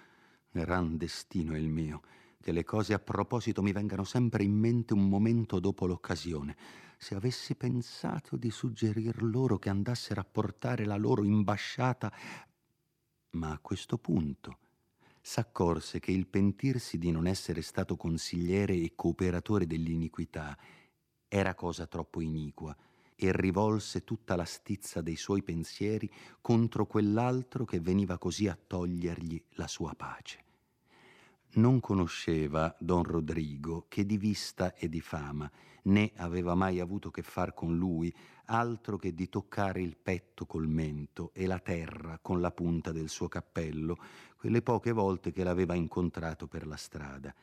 Gran 0.50 0.96
destino 0.96 1.54
il 1.54 1.68
mio 1.68 2.00
che 2.40 2.52
le 2.52 2.64
cose 2.64 2.94
a 2.94 2.98
proposito 2.98 3.62
mi 3.62 3.72
vengano 3.72 4.04
sempre 4.04 4.44
in 4.44 4.52
mente 4.52 4.94
un 4.94 5.08
momento 5.08 5.58
dopo 5.60 5.86
l'occasione. 5.86 6.56
Se 6.96 7.14
avessi 7.14 7.54
pensato 7.54 8.36
di 8.36 8.50
suggerir 8.50 9.22
loro 9.22 9.58
che 9.58 9.68
andassero 9.68 10.20
a 10.20 10.26
portare 10.30 10.84
la 10.84 10.96
loro 10.96 11.24
imbasciata... 11.24 12.12
Ma 13.30 13.50
a 13.50 13.58
questo 13.58 13.98
punto 13.98 14.58
s'accorse 15.20 16.00
che 16.00 16.12
il 16.12 16.26
pentirsi 16.26 16.96
di 16.96 17.10
non 17.10 17.26
essere 17.26 17.60
stato 17.60 17.96
consigliere 17.96 18.74
e 18.74 18.94
cooperatore 18.94 19.66
dell'iniquità 19.66 20.56
era 21.28 21.54
cosa 21.54 21.86
troppo 21.86 22.22
iniqua 22.22 22.74
e 23.14 23.32
rivolse 23.32 24.04
tutta 24.04 24.34
la 24.36 24.46
stizza 24.46 25.02
dei 25.02 25.16
suoi 25.16 25.42
pensieri 25.42 26.10
contro 26.40 26.86
quell'altro 26.86 27.66
che 27.66 27.80
veniva 27.80 28.16
così 28.16 28.48
a 28.48 28.56
togliergli 28.56 29.42
la 29.50 29.66
sua 29.66 29.92
pace. 29.94 30.44
Non 31.54 31.80
conosceva 31.80 32.74
don 32.78 33.02
Rodrigo 33.02 33.86
che 33.88 34.04
di 34.04 34.16
vista 34.16 34.74
e 34.74 34.88
di 34.88 35.00
fama, 35.00 35.50
né 35.84 36.12
aveva 36.16 36.54
mai 36.54 36.80
avuto 36.80 37.10
che 37.10 37.22
far 37.22 37.54
con 37.54 37.76
lui 37.76 38.14
altro 38.46 38.96
che 38.96 39.14
di 39.14 39.28
toccare 39.28 39.82
il 39.82 39.96
petto 39.96 40.46
col 40.46 40.68
mento 40.68 41.30
e 41.34 41.46
la 41.46 41.58
terra 41.58 42.18
con 42.20 42.40
la 42.40 42.50
punta 42.50 42.92
del 42.92 43.08
suo 43.08 43.28
cappello, 43.28 43.96
quelle 44.36 44.62
poche 44.62 44.92
volte 44.92 45.32
che 45.32 45.42
l'aveva 45.42 45.74
incontrato 45.74 46.46
per 46.46 46.66
la 46.66 46.76
strada 46.76 47.34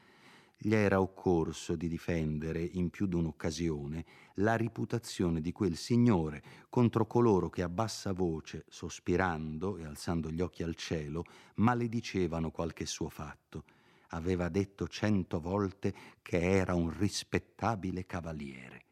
gli 0.57 0.73
era 0.73 1.01
occorso 1.01 1.75
di 1.75 1.87
difendere 1.87 2.61
in 2.61 2.89
più 2.89 3.07
di 3.07 3.15
un'occasione 3.15 4.05
la 4.35 4.55
reputazione 4.55 5.41
di 5.41 5.51
quel 5.51 5.75
signore 5.75 6.41
contro 6.69 7.05
coloro 7.05 7.49
che 7.49 7.61
a 7.61 7.69
bassa 7.69 8.13
voce, 8.13 8.65
sospirando 8.67 9.77
e 9.77 9.85
alzando 9.85 10.31
gli 10.31 10.41
occhi 10.41 10.63
al 10.63 10.75
cielo, 10.75 11.23
maledicevano 11.55 12.51
qualche 12.51 12.85
suo 12.85 13.09
fatto. 13.09 13.63
Aveva 14.09 14.49
detto 14.49 14.87
cento 14.87 15.39
volte 15.39 15.93
che 16.21 16.39
era 16.39 16.73
un 16.73 16.95
rispettabile 16.97 18.05
cavaliere, 18.05 18.83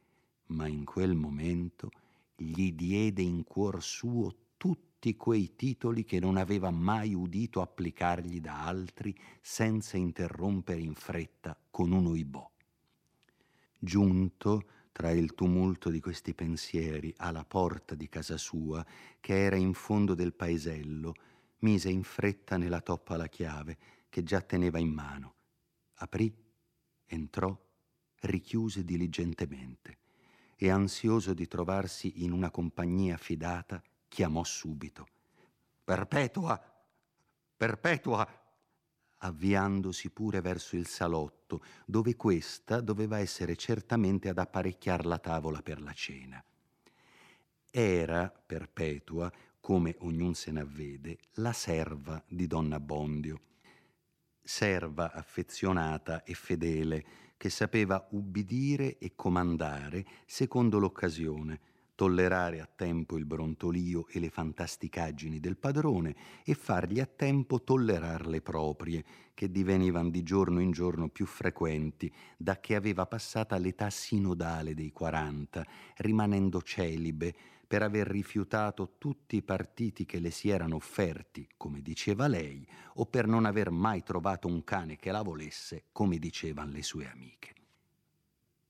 ma 0.48 0.67
in 0.67 0.84
quel 0.86 1.15
momento 1.15 1.89
gli 2.36 2.74
diede 2.74 3.22
in 3.22 3.43
cuor 3.43 3.82
suo 3.82 4.36
tutti 4.58 5.15
quei 5.15 5.55
titoli 5.55 6.03
che 6.03 6.20
non 6.20 6.38
aveva 6.38 6.72
mai 6.72 7.13
udito 7.13 7.62
applicargli 7.62 8.39
da 8.39 8.65
altri 8.65 9.15
senza 9.41 9.98
interrompere 9.98 10.79
in 10.79 10.96
fretta 10.96 11.58
con 11.70 11.91
un 11.91 12.08
oibò. 12.08 12.50
Giunto 13.79 14.63
tra 14.93 15.12
il 15.12 15.34
tumulto 15.34 15.89
di 15.89 16.00
questi 16.00 16.34
pensieri 16.34 17.13
alla 17.17 17.43
porta 17.43 17.96
di 17.96 18.08
casa 18.08 18.38
sua, 18.38 18.86
che 19.20 19.43
era 19.43 19.55
in 19.55 19.74
fondo 19.74 20.13
del 20.13 20.34
paesello, 20.34 21.15
mise 21.60 21.89
in 21.89 22.03
fretta 22.03 22.58
nella 22.58 22.79
toppa 22.79 23.17
la 23.17 23.27
chiave 23.27 23.77
che 24.13 24.22
già 24.22 24.41
teneva 24.41 24.77
in 24.77 24.91
mano. 24.91 25.34
Aprì, 25.96 26.32
entrò, 27.08 27.60
richiuse 28.20 28.86
diligentemente 28.86 29.98
e 30.55 30.70
ansioso 30.70 31.34
di 31.34 31.48
trovarsi 31.48 32.24
in 32.24 32.32
una 32.32 32.51
compagnia 32.51 33.17
fidata, 33.17 33.82
chiamò 34.08 34.43
subito. 34.43 35.08
Perpetua! 35.84 36.62
Perpetua! 37.58 38.41
avviandosi 39.17 40.12
pure 40.12 40.41
verso 40.41 40.75
il 40.75 40.86
salotto, 40.86 41.63
dove 41.84 42.15
questa 42.15 42.82
doveva 42.82 43.17
essere 43.17 43.55
certamente 43.55 44.29
ad 44.29 44.38
apparecchiar 44.38 45.08
la 45.08 45.17
tavola 45.17 45.63
per 45.63 45.82
la 45.82 45.93
cena. 45.93 46.43
Era, 47.72 48.29
Perpetua, 48.29 49.32
come 49.60 49.96
ognun 50.01 50.36
se 50.36 50.51
n'avvede, 50.51 51.17
la 51.36 51.53
serva 51.53 52.24
di 52.27 52.46
donna 52.46 52.79
Bondio, 52.79 53.41
serva 54.44 55.14
affezionata 55.14 56.24
e 56.24 56.34
fedele, 56.34 57.06
che 57.38 57.50
sapeva 57.50 58.08
ubbidire 58.12 58.98
e 58.98 59.14
comandare 59.16 60.06
secondo 60.26 60.80
l'occasione, 60.80 61.60
tollerare 61.96 62.60
a 62.60 62.70
tempo 62.74 63.18
il 63.18 63.26
brontolio 63.26 64.08
e 64.08 64.20
le 64.20 64.30
fantasticaggini 64.30 65.40
del 65.40 65.58
padrone 65.58 66.16
e 66.44 66.54
fargli 66.54 67.00
a 67.00 67.06
tempo 67.06 67.64
tollerar 67.64 68.28
le 68.28 68.42
proprie, 68.42 69.04
che 69.34 69.52
divenivano 69.52 70.10
di 70.10 70.24
giorno 70.24 70.60
in 70.60 70.72
giorno 70.72 71.10
più 71.10 71.26
frequenti, 71.26 72.12
da 72.38 72.60
che 72.60 72.75
aveva 72.75 73.06
passata 73.06 73.58
l'età 73.58 73.90
sinodale 73.90 74.74
dei 74.74 74.92
quaranta, 74.92 75.66
rimanendo 75.98 76.62
celibe 76.62 77.34
per 77.74 77.81
aver 77.81 78.05
rifiutato 78.05 78.98
tutti 79.00 79.38
i 79.38 79.42
partiti 79.42 80.05
che 80.05 80.20
le 80.20 80.29
si 80.29 80.50
erano 80.50 80.75
offerti, 80.75 81.48
come 81.57 81.81
diceva 81.81 82.27
lei, 82.27 82.64
o 82.98 83.07
per 83.07 83.25
non 83.25 83.46
aver 83.46 83.72
mai 83.72 84.03
trovato 84.03 84.48
un 84.48 84.64
cane 84.64 84.96
che 84.96 85.09
la 85.09 85.24
volesse, 85.24 85.86
come 85.92 86.20
dicevano 86.20 86.72
le 86.72 86.83
sue 86.83 87.09
amiche. 87.09 87.55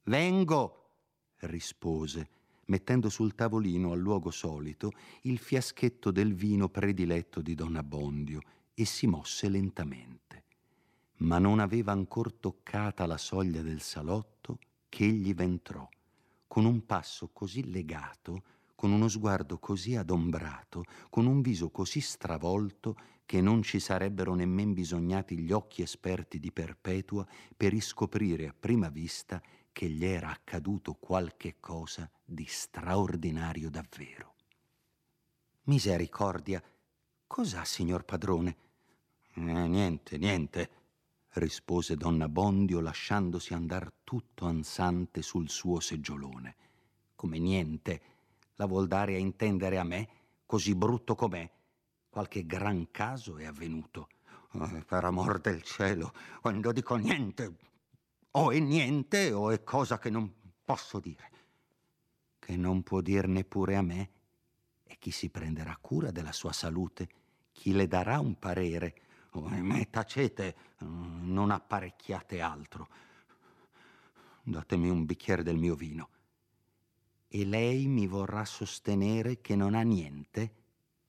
Vengo, 0.03 0.91
rispose, 1.39 2.29
mettendo 2.67 3.09
sul 3.09 3.35
tavolino 3.35 3.91
al 3.91 3.99
luogo 3.99 4.31
solito 4.31 4.93
il 5.23 5.37
fiaschetto 5.37 6.09
del 6.09 6.33
vino 6.33 6.69
prediletto 6.69 7.41
di 7.41 7.55
Don 7.55 7.75
Abbondio 7.75 8.39
e 8.73 8.85
si 8.85 9.05
mosse 9.05 9.49
lentamente. 9.49 10.43
Ma 11.17 11.39
non 11.39 11.59
aveva 11.59 11.91
ancor 11.91 12.31
toccata 12.31 13.05
la 13.05 13.17
soglia 13.17 13.61
del 13.61 13.81
salotto 13.81 14.59
che 14.87 15.03
egli 15.03 15.33
ventrò, 15.33 15.85
con 16.47 16.63
un 16.63 16.85
passo 16.85 17.31
così 17.33 17.69
legato, 17.69 18.43
con 18.83 18.91
uno 18.91 19.07
sguardo 19.07 19.59
così 19.59 19.95
adombrato, 19.95 20.83
con 21.09 21.25
un 21.25 21.39
viso 21.39 21.69
così 21.69 22.01
stravolto 22.01 22.97
che 23.25 23.39
non 23.39 23.61
ci 23.61 23.79
sarebbero 23.79 24.33
nemmen 24.33 24.73
bisognati 24.73 25.37
gli 25.37 25.53
occhi 25.53 25.81
esperti 25.81 26.37
di 26.37 26.51
Perpetua 26.51 27.25
per 27.55 27.71
riscoprire 27.71 28.49
a 28.49 28.53
prima 28.53 28.89
vista 28.89 29.41
che 29.71 29.87
gli 29.87 30.03
era 30.03 30.31
accaduto 30.31 30.95
qualche 30.95 31.61
cosa 31.61 32.11
di 32.25 32.43
straordinario 32.45 33.69
davvero. 33.69 34.33
Misericordia, 35.61 36.61
cos'ha, 37.25 37.63
signor 37.63 38.03
padrone? 38.03 38.57
Eh, 39.35 39.39
niente, 39.39 40.17
niente, 40.17 40.69
rispose 41.35 41.95
donna 41.95 42.27
Bondio 42.27 42.81
lasciandosi 42.81 43.53
andar 43.53 43.93
tutto 44.03 44.43
ansante 44.43 45.21
sul 45.21 45.47
suo 45.47 45.79
seggiolone. 45.79 46.55
Come 47.15 47.39
niente, 47.39 48.12
la 48.55 48.65
vuol 48.65 48.87
dare 48.87 49.15
a 49.15 49.19
intendere 49.19 49.77
a 49.77 49.83
me, 49.83 50.09
così 50.45 50.75
brutto 50.75 51.15
com'è. 51.15 51.49
Qualche 52.09 52.45
gran 52.45 52.91
caso 52.91 53.37
è 53.37 53.45
avvenuto. 53.45 54.09
Eh, 54.53 54.83
per 54.85 55.03
amor 55.03 55.39
del 55.39 55.63
cielo, 55.63 56.13
quando 56.39 56.71
dico 56.71 56.95
niente, 56.95 57.55
o 58.31 58.51
è 58.51 58.59
niente 58.59 59.31
o 59.31 59.49
è 59.49 59.63
cosa 59.63 59.97
che 59.97 60.09
non 60.09 60.31
posso 60.63 60.99
dire. 60.99 61.31
Che 62.37 62.55
non 62.55 62.83
può 62.83 63.01
dir 63.01 63.27
neppure 63.27 63.75
a 63.75 63.81
me. 63.81 64.09
E 64.83 64.97
chi 64.99 65.11
si 65.11 65.29
prenderà 65.29 65.75
cura 65.81 66.11
della 66.11 66.31
sua 66.31 66.51
salute? 66.51 67.09
Chi 67.51 67.73
le 67.73 67.87
darà 67.87 68.19
un 68.19 68.37
parere? 68.37 68.95
Oh, 69.31 69.47
me 69.47 69.89
tacete, 69.89 70.55
non 70.79 71.49
apparecchiate 71.49 72.41
altro. 72.41 72.87
Datemi 74.43 74.89
un 74.89 75.05
bicchiere 75.05 75.41
del 75.41 75.57
mio 75.57 75.73
vino. 75.73 76.09
E 77.35 77.45
lei 77.45 77.87
mi 77.87 78.05
vorrà 78.05 78.45
sostenere 78.45 79.41
che 79.41 79.55
non 79.55 79.73
ha 79.73 79.81
niente? 79.81 80.53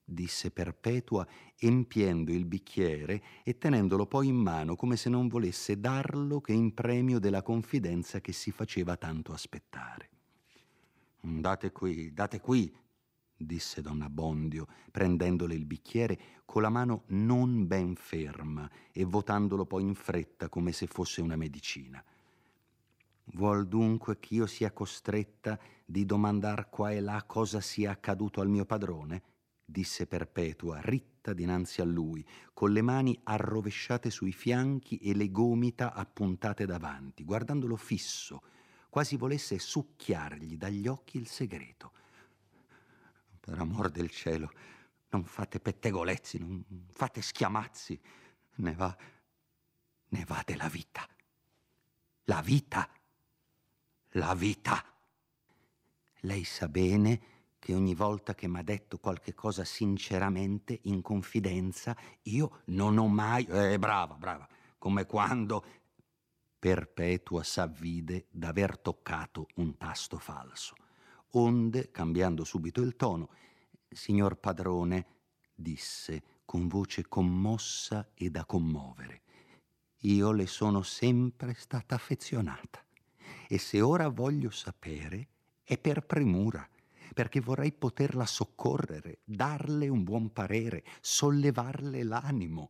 disse 0.03 0.49
Perpetua, 0.49 1.23
empiendo 1.55 2.31
il 2.31 2.45
bicchiere 2.45 3.21
e 3.43 3.59
tenendolo 3.59 4.07
poi 4.07 4.29
in 4.29 4.37
mano 4.37 4.75
come 4.75 4.97
se 4.97 5.07
non 5.07 5.27
volesse 5.27 5.79
darlo 5.79 6.41
che 6.41 6.51
in 6.51 6.73
premio 6.73 7.19
della 7.19 7.43
confidenza 7.43 8.21
che 8.21 8.31
si 8.31 8.49
faceva 8.49 8.97
tanto 8.97 9.33
aspettare. 9.33 10.09
Date 11.21 11.71
qui, 11.71 12.11
date 12.11 12.39
qui, 12.39 12.75
disse 13.37 13.83
donna 13.83 14.09
Bondio, 14.09 14.65
prendendole 14.89 15.53
il 15.53 15.65
bicchiere 15.65 16.41
con 16.43 16.63
la 16.63 16.69
mano 16.69 17.03
non 17.09 17.67
ben 17.67 17.93
ferma 17.93 18.67
e 18.91 19.03
votandolo 19.03 19.67
poi 19.67 19.83
in 19.83 19.93
fretta 19.93 20.49
come 20.49 20.71
se 20.71 20.87
fosse 20.87 21.21
una 21.21 21.35
medicina. 21.35 22.03
Vuol 23.33 23.67
dunque 23.67 24.19
ch'io 24.19 24.45
sia 24.45 24.71
costretta 24.71 25.59
di 25.85 26.05
domandar 26.05 26.69
qua 26.69 26.91
e 26.91 27.01
là 27.01 27.23
cosa 27.25 27.59
sia 27.59 27.91
accaduto 27.91 28.41
al 28.41 28.49
mio 28.49 28.65
padrone? 28.65 29.23
disse 29.65 30.05
Perpetua, 30.05 30.79
ritta 30.81 31.33
dinanzi 31.33 31.81
a 31.81 31.85
lui, 31.85 32.25
con 32.53 32.71
le 32.71 32.83
mani 32.83 33.19
arrovesciate 33.23 34.11
sui 34.11 34.31
fianchi 34.31 34.97
e 34.97 35.15
le 35.15 35.31
gomita 35.31 35.93
appuntate 35.93 36.65
davanti, 36.65 37.23
guardandolo 37.23 37.75
fisso, 37.75 38.43
quasi 38.89 39.17
volesse 39.17 39.57
succhiargli 39.57 40.55
dagli 40.55 40.87
occhi 40.87 41.17
il 41.17 41.27
segreto. 41.27 41.91
Per 43.39 43.57
amor 43.59 43.89
del 43.89 44.09
cielo, 44.11 44.51
non 45.09 45.23
fate 45.25 45.59
pettegolezzi, 45.59 46.37
non 46.37 46.63
fate 46.91 47.21
schiamazzi, 47.21 47.99
ne 48.57 48.73
va, 48.73 48.95
ne 50.09 50.25
va 50.25 50.43
della 50.45 50.67
vita. 50.69 51.07
La 52.25 52.41
vita, 52.41 52.89
la 54.15 54.33
vita. 54.33 54.83
Lei 56.21 56.43
sa 56.43 56.67
bene 56.67 57.33
che 57.59 57.73
ogni 57.73 57.95
volta 57.95 58.35
che 58.35 58.47
mi 58.47 58.59
ha 58.59 58.63
detto 58.63 58.99
qualche 58.99 59.33
cosa 59.33 59.63
sinceramente, 59.63 60.79
in 60.83 61.01
confidenza, 61.01 61.95
io 62.23 62.61
non 62.65 62.97
ho 62.97 63.07
mai... 63.07 63.45
Eh, 63.45 63.79
brava, 63.79 64.15
brava, 64.15 64.47
come 64.77 65.05
quando 65.05 65.65
Perpetua 66.59 67.43
s'avvide 67.43 68.27
d'aver 68.29 68.77
toccato 68.77 69.47
un 69.55 69.77
tasto 69.77 70.17
falso. 70.17 70.75
Onde, 71.31 71.91
cambiando 71.91 72.43
subito 72.43 72.81
il 72.81 72.95
tono, 72.95 73.29
signor 73.89 74.37
padrone, 74.37 75.05
disse 75.53 76.23
con 76.45 76.67
voce 76.67 77.07
commossa 77.07 78.09
e 78.13 78.29
da 78.29 78.45
commovere, 78.45 79.21
io 80.01 80.31
le 80.31 80.47
sono 80.47 80.81
sempre 80.83 81.53
stata 81.55 81.95
affezionata 81.95 82.84
e 83.47 83.57
se 83.57 83.81
ora 83.81 84.07
voglio 84.09 84.49
sapere 84.49 85.27
è 85.63 85.77
per 85.77 86.05
premura, 86.05 86.67
perché 87.13 87.39
vorrei 87.39 87.71
poterla 87.71 88.25
soccorrere, 88.25 89.19
darle 89.23 89.87
un 89.87 90.03
buon 90.03 90.31
parere, 90.31 90.83
sollevarle 91.01 92.03
l'animo. 92.03 92.69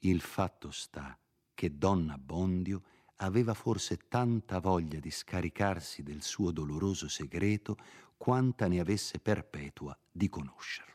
Il 0.00 0.20
fatto 0.20 0.70
sta 0.70 1.18
che 1.54 1.78
donna 1.78 2.18
Bondio 2.18 2.82
aveva 3.16 3.54
forse 3.54 4.08
tanta 4.08 4.58
voglia 4.58 4.98
di 4.98 5.10
scaricarsi 5.10 6.02
del 6.02 6.22
suo 6.22 6.50
doloroso 6.50 7.08
segreto 7.08 7.76
quanta 8.16 8.66
ne 8.68 8.80
avesse 8.80 9.18
Perpetua 9.18 9.96
di 10.10 10.28
conoscerlo. 10.28 10.93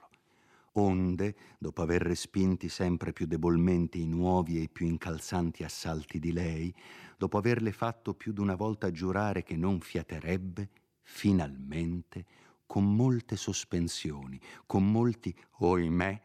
Onde, 0.73 1.35
dopo 1.57 1.81
aver 1.81 2.01
respinti 2.01 2.69
sempre 2.69 3.13
più 3.13 3.25
debolmente 3.25 3.97
i 3.97 4.05
nuovi 4.05 4.61
e 4.61 4.69
più 4.69 4.85
incalzanti 4.85 5.63
assalti 5.63 6.19
di 6.19 6.31
lei, 6.31 6.73
dopo 7.17 7.37
averle 7.37 7.71
fatto 7.71 8.13
più 8.13 8.33
d'una 8.33 8.55
volta 8.55 8.91
giurare 8.91 9.43
che 9.43 9.55
non 9.55 9.79
fiaterebbe, 9.79 10.69
finalmente, 11.01 12.25
con 12.65 12.95
molte 12.95 13.35
sospensioni, 13.35 14.39
con 14.65 14.89
molti 14.91 15.35
oimè, 15.57 16.21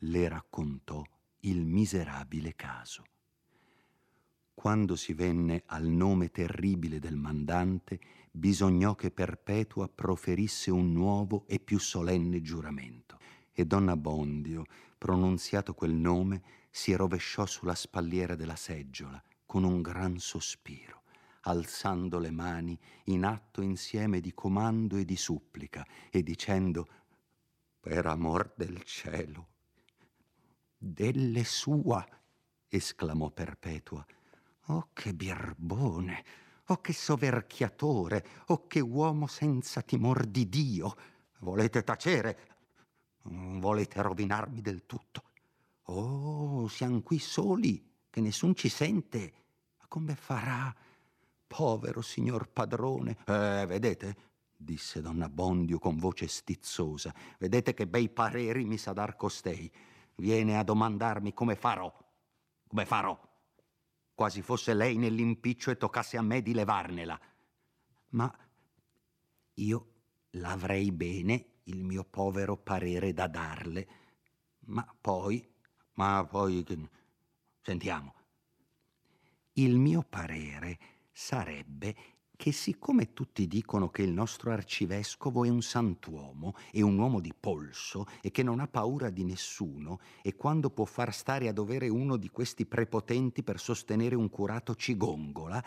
le 0.00 0.28
raccontò 0.28 1.02
il 1.40 1.64
miserabile 1.64 2.54
caso. 2.54 3.04
Quando 4.54 4.96
si 4.96 5.12
venne 5.12 5.64
al 5.66 5.86
nome 5.86 6.30
terribile 6.30 6.98
del 6.98 7.16
mandante, 7.16 8.00
bisognò 8.30 8.94
che 8.94 9.10
Perpetua 9.10 9.88
proferisse 9.88 10.70
un 10.70 10.92
nuovo 10.92 11.44
e 11.46 11.58
più 11.58 11.78
solenne 11.78 12.40
giuramento. 12.40 13.15
E 13.58 13.64
donna 13.64 13.96
Bondio, 13.96 14.66
pronunziato 14.98 15.72
quel 15.72 15.94
nome, 15.94 16.42
si 16.70 16.94
rovesciò 16.94 17.46
sulla 17.46 17.74
spalliera 17.74 18.34
della 18.34 18.54
seggiola 18.54 19.22
con 19.46 19.64
un 19.64 19.80
gran 19.80 20.18
sospiro, 20.18 21.04
alzando 21.44 22.18
le 22.18 22.30
mani 22.30 22.78
in 23.04 23.24
atto 23.24 23.62
insieme 23.62 24.20
di 24.20 24.34
comando 24.34 24.98
e 24.98 25.06
di 25.06 25.16
supplica 25.16 25.86
e 26.10 26.22
dicendo 26.22 26.86
Per 27.80 28.04
amor 28.04 28.52
del 28.54 28.82
cielo, 28.82 29.48
delle 30.76 31.44
sua, 31.44 32.06
esclamò 32.68 33.30
Perpetua, 33.30 34.04
Oh, 34.66 34.90
che 34.92 35.14
birbone! 35.14 36.24
Oh, 36.66 36.82
che 36.82 36.92
soverchiatore! 36.92 38.26
Oh, 38.48 38.66
che 38.66 38.80
uomo 38.80 39.26
senza 39.26 39.80
timor 39.80 40.26
di 40.26 40.46
Dio! 40.46 40.94
Volete 41.38 41.82
tacere? 41.84 42.55
Volete 43.28 44.02
rovinarmi 44.02 44.60
del 44.60 44.86
tutto? 44.86 45.22
Oh, 45.84 46.68
siamo 46.68 47.02
qui 47.02 47.18
soli, 47.18 47.82
che 48.10 48.20
nessun 48.20 48.54
ci 48.54 48.68
sente. 48.68 49.32
Ma 49.78 49.84
come 49.88 50.14
farà? 50.14 50.74
Povero 51.46 52.02
signor 52.02 52.48
padrone. 52.48 53.16
Eh, 53.26 53.64
vedete? 53.66 54.16
disse 54.58 55.02
donna 55.02 55.28
Bondio 55.28 55.78
con 55.78 55.96
voce 55.96 56.26
stizzosa. 56.26 57.14
Vedete 57.38 57.74
che 57.74 57.86
bei 57.86 58.08
pareri 58.08 58.64
mi 58.64 58.78
sa 58.78 58.92
dar 58.92 59.16
costei. 59.16 59.70
Viene 60.16 60.58
a 60.58 60.62
domandarmi 60.62 61.34
come 61.34 61.56
farò. 61.56 61.94
Come 62.66 62.86
farò? 62.86 63.26
quasi 64.16 64.40
fosse 64.40 64.72
lei 64.72 64.96
nell'impiccio 64.96 65.70
e 65.70 65.76
toccasse 65.76 66.16
a 66.16 66.22
me 66.22 66.40
di 66.40 66.54
levarnela. 66.54 67.20
Ma 68.10 68.34
io 69.54 69.92
l'avrei 70.30 70.90
bene 70.90 71.55
il 71.66 71.82
mio 71.82 72.04
povero 72.04 72.56
parere 72.56 73.12
da 73.12 73.26
darle. 73.26 73.88
Ma 74.66 74.86
poi, 75.00 75.46
ma 75.94 76.26
poi, 76.28 76.64
sentiamo. 77.60 78.14
Il 79.54 79.78
mio 79.78 80.04
parere 80.08 80.78
sarebbe 81.12 81.94
che 82.36 82.52
siccome 82.52 83.14
tutti 83.14 83.46
dicono 83.46 83.88
che 83.88 84.02
il 84.02 84.10
nostro 84.12 84.52
arcivescovo 84.52 85.44
è 85.44 85.48
un 85.48 85.62
santuomo 85.62 86.54
e 86.70 86.82
un 86.82 86.98
uomo 86.98 87.20
di 87.20 87.32
polso 87.38 88.06
e 88.20 88.30
che 88.30 88.42
non 88.42 88.60
ha 88.60 88.68
paura 88.68 89.08
di 89.08 89.24
nessuno 89.24 90.00
e 90.22 90.36
quando 90.36 90.68
può 90.68 90.84
far 90.84 91.14
stare 91.14 91.48
a 91.48 91.52
dovere 91.52 91.88
uno 91.88 92.18
di 92.18 92.28
questi 92.28 92.66
prepotenti 92.66 93.42
per 93.42 93.58
sostenere 93.58 94.14
un 94.14 94.28
curato 94.28 94.74
ci 94.74 94.96
gongola, 94.96 95.64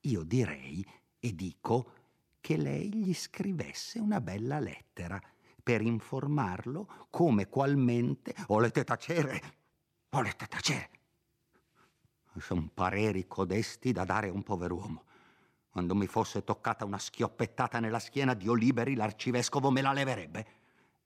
io 0.00 0.22
direi 0.22 0.84
e 1.18 1.34
dico 1.34 1.92
che 2.40 2.56
lei 2.56 2.94
gli 2.94 3.14
scrivesse 3.14 3.98
una 3.98 4.20
bella 4.20 4.58
lettera 4.58 5.20
per 5.62 5.82
informarlo 5.82 7.06
come 7.10 7.48
qualmente 7.48 8.34
volete 8.46 8.84
tacere, 8.84 9.42
volete 10.08 10.46
tacere. 10.46 10.90
Sono 12.38 12.70
pareri 12.72 13.26
codesti 13.26 13.92
da 13.92 14.04
dare 14.04 14.28
a 14.28 14.32
un 14.32 14.42
pover'uomo. 14.42 15.04
Quando 15.70 15.94
mi 15.94 16.06
fosse 16.06 16.44
toccata 16.44 16.84
una 16.84 16.98
schioppettata 16.98 17.80
nella 17.80 17.98
schiena, 17.98 18.34
Dio 18.34 18.54
liberi, 18.54 18.94
l'arcivescovo 18.94 19.70
me 19.70 19.82
la 19.82 19.92
leverebbe. 19.92 20.46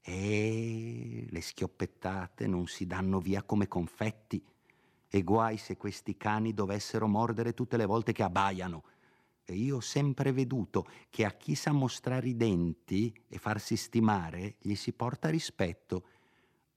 E 0.00 1.26
le 1.28 1.40
schioppettate 1.40 2.46
non 2.46 2.66
si 2.66 2.86
danno 2.86 3.18
via 3.18 3.42
come 3.42 3.66
confetti. 3.66 4.44
E 5.08 5.22
guai 5.22 5.56
se 5.56 5.76
questi 5.76 6.16
cani 6.16 6.54
dovessero 6.54 7.06
mordere 7.06 7.54
tutte 7.54 7.76
le 7.76 7.86
volte 7.86 8.12
che 8.12 8.22
abbaiano. 8.22 8.84
E 9.44 9.54
io 9.54 9.76
ho 9.76 9.80
sempre 9.80 10.32
veduto 10.32 10.86
che 11.10 11.24
a 11.24 11.32
chi 11.32 11.54
sa 11.54 11.72
mostrare 11.72 12.28
i 12.28 12.36
denti 12.36 13.12
e 13.28 13.38
farsi 13.38 13.76
stimare 13.76 14.56
gli 14.60 14.74
si 14.74 14.92
porta 14.92 15.28
rispetto 15.28 16.04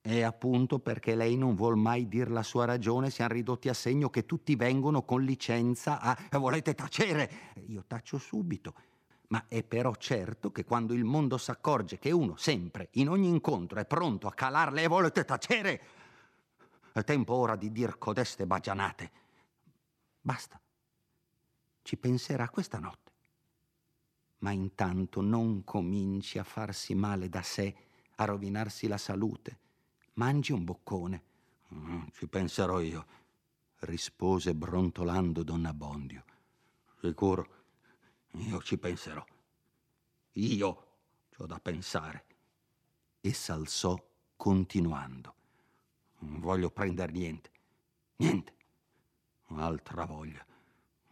e 0.07 0.21
appunto 0.21 0.77
perché 0.77 1.15
lei 1.15 1.35
non 1.35 1.55
vuol 1.55 1.77
mai 1.77 2.07
dir 2.07 2.29
la 2.29 2.43
sua 2.43 2.65
ragione, 2.65 3.09
siamo 3.09 3.33
ridotti 3.33 3.69
a 3.69 3.73
segno 3.73 4.11
che 4.11 4.27
tutti 4.27 4.55
vengono 4.55 5.01
con 5.01 5.23
licenza 5.23 5.99
a 5.99 6.37
volete 6.37 6.75
tacere. 6.75 7.53
Io 7.65 7.83
taccio 7.87 8.19
subito. 8.19 8.75
Ma 9.29 9.45
è 9.47 9.63
però 9.63 9.95
certo 9.95 10.51
che 10.51 10.63
quando 10.63 10.93
il 10.93 11.03
mondo 11.03 11.39
s'accorge 11.39 11.97
che 11.97 12.11
uno 12.11 12.35
sempre, 12.35 12.89
in 12.91 13.09
ogni 13.09 13.27
incontro, 13.27 13.79
è 13.79 13.85
pronto 13.85 14.27
a 14.27 14.33
calarle 14.33 14.83
e 14.83 14.87
volete 14.87 15.25
tacere, 15.25 15.81
è 16.93 17.03
tempo 17.03 17.33
ora 17.33 17.55
di 17.55 17.71
dir 17.71 17.97
codeste 17.97 18.45
bagianate. 18.45 19.11
Basta. 20.21 20.59
Ci 21.85 21.97
penserà 21.97 22.49
questa 22.49 22.79
notte. 22.79 23.11
Ma 24.39 24.49
intanto 24.49 25.21
non 25.21 25.63
cominci 25.63 26.39
a 26.39 26.43
farsi 26.43 26.95
male 26.95 27.29
da 27.29 27.43
sé, 27.43 27.75
a 28.15 28.25
rovinarsi 28.25 28.87
la 28.87 28.97
salute 28.97 29.59
Mangi 30.15 30.53
un 30.53 30.63
boccone. 30.63 31.23
Mm, 31.73 32.07
ci 32.13 32.27
penserò 32.27 32.79
io, 32.79 33.05
rispose 33.81 34.55
brontolando 34.55 35.43
donna 35.43 35.73
Bondio. 35.73 36.23
Sicuro, 37.01 37.47
io 38.31 38.61
ci 38.61 38.77
penserò. 38.77 39.23
Io 40.31 40.87
ho 41.35 41.45
da 41.45 41.59
pensare. 41.59 42.25
E 43.19 43.33
s'alzò 43.33 43.95
continuando. 44.37 45.35
Non 46.19 46.39
voglio 46.39 46.71
prendere 46.71 47.11
niente. 47.11 47.51
Niente. 48.15 48.55
Altra 49.47 50.05
voglia. 50.05 50.45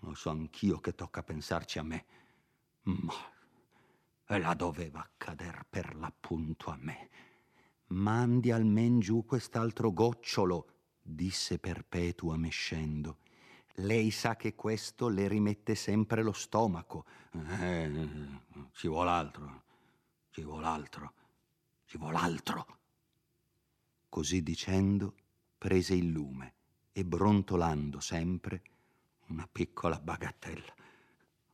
Lo 0.04 0.14
so 0.16 0.30
anch'io 0.30 0.80
che 0.80 0.96
tocca 0.96 1.24
pensarci 1.24 1.80
a 1.80 1.84
me. 1.84 2.06
Ma 2.84 3.14
la 4.38 4.54
doveva 4.54 5.00
accadere 5.00 5.66
per 5.70 5.96
l'appunto 5.96 6.70
a 6.70 6.78
me. 6.80 7.10
Mandi 7.88 8.52
almen 8.52 9.00
giù 9.00 9.24
quest'altro 9.26 9.94
gocciolo, 9.94 10.68
disse 11.02 11.58
Perpetua 11.60 12.36
mescendo. 12.36 13.20
Lei 13.78 14.12
sa 14.12 14.36
che 14.36 14.56
questo 14.56 15.08
le 15.08 15.28
rimette 15.28 15.74
sempre 15.74 16.22
lo 16.22 16.34
stomaco. 16.34 17.06
Eh, 17.60 18.08
ci 18.74 18.88
vuole 18.88 19.10
altro, 19.10 19.64
ci 20.32 20.44
vuole 20.44 20.66
altro, 20.66 21.14
ci 21.86 21.98
vuole 21.98 22.18
altro. 22.18 22.78
Così 24.10 24.44
dicendo, 24.44 25.16
prese 25.58 25.96
il 25.96 26.10
lume 26.10 26.54
e 26.92 27.06
brontolando 27.06 28.00
sempre, 28.00 28.62
una 29.34 29.50
piccola 29.52 30.00
bagattella, 30.00 30.74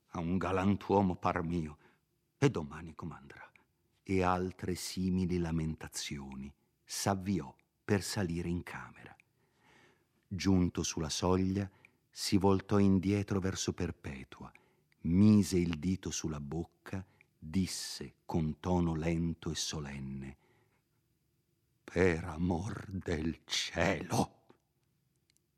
a 0.10 0.20
un 0.20 0.38
galantuomo 0.38 1.16
par 1.16 1.42
mio, 1.44 1.78
e 2.38 2.50
domani 2.50 2.94
comandrà 2.94 3.50
e 4.04 4.22
altre 4.22 4.76
simili 4.76 5.38
lamentazioni, 5.38 6.54
s'avviò 6.84 7.56
per 7.86 8.04
salire 8.04 8.50
in 8.50 8.64
camera. 8.64 9.16
Giunto 10.28 10.84
sulla 10.84 11.10
soglia, 11.10 11.70
si 12.10 12.38
voltò 12.38 12.80
indietro 12.80 13.40
verso 13.40 13.72
Perpetua, 13.72 14.52
mise 15.02 15.58
il 15.58 15.80
dito 15.80 16.12
sulla 16.12 16.42
bocca, 16.42 17.06
disse 17.38 18.16
con 18.26 18.60
tono 18.60 18.94
lento 18.94 19.52
e 19.52 19.56
solenne, 19.56 20.38
Per 21.86 22.26
amor 22.26 22.86
del 22.90 23.40
cielo! 23.46 24.38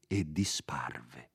e 0.07 0.29
disparve. 0.29 1.30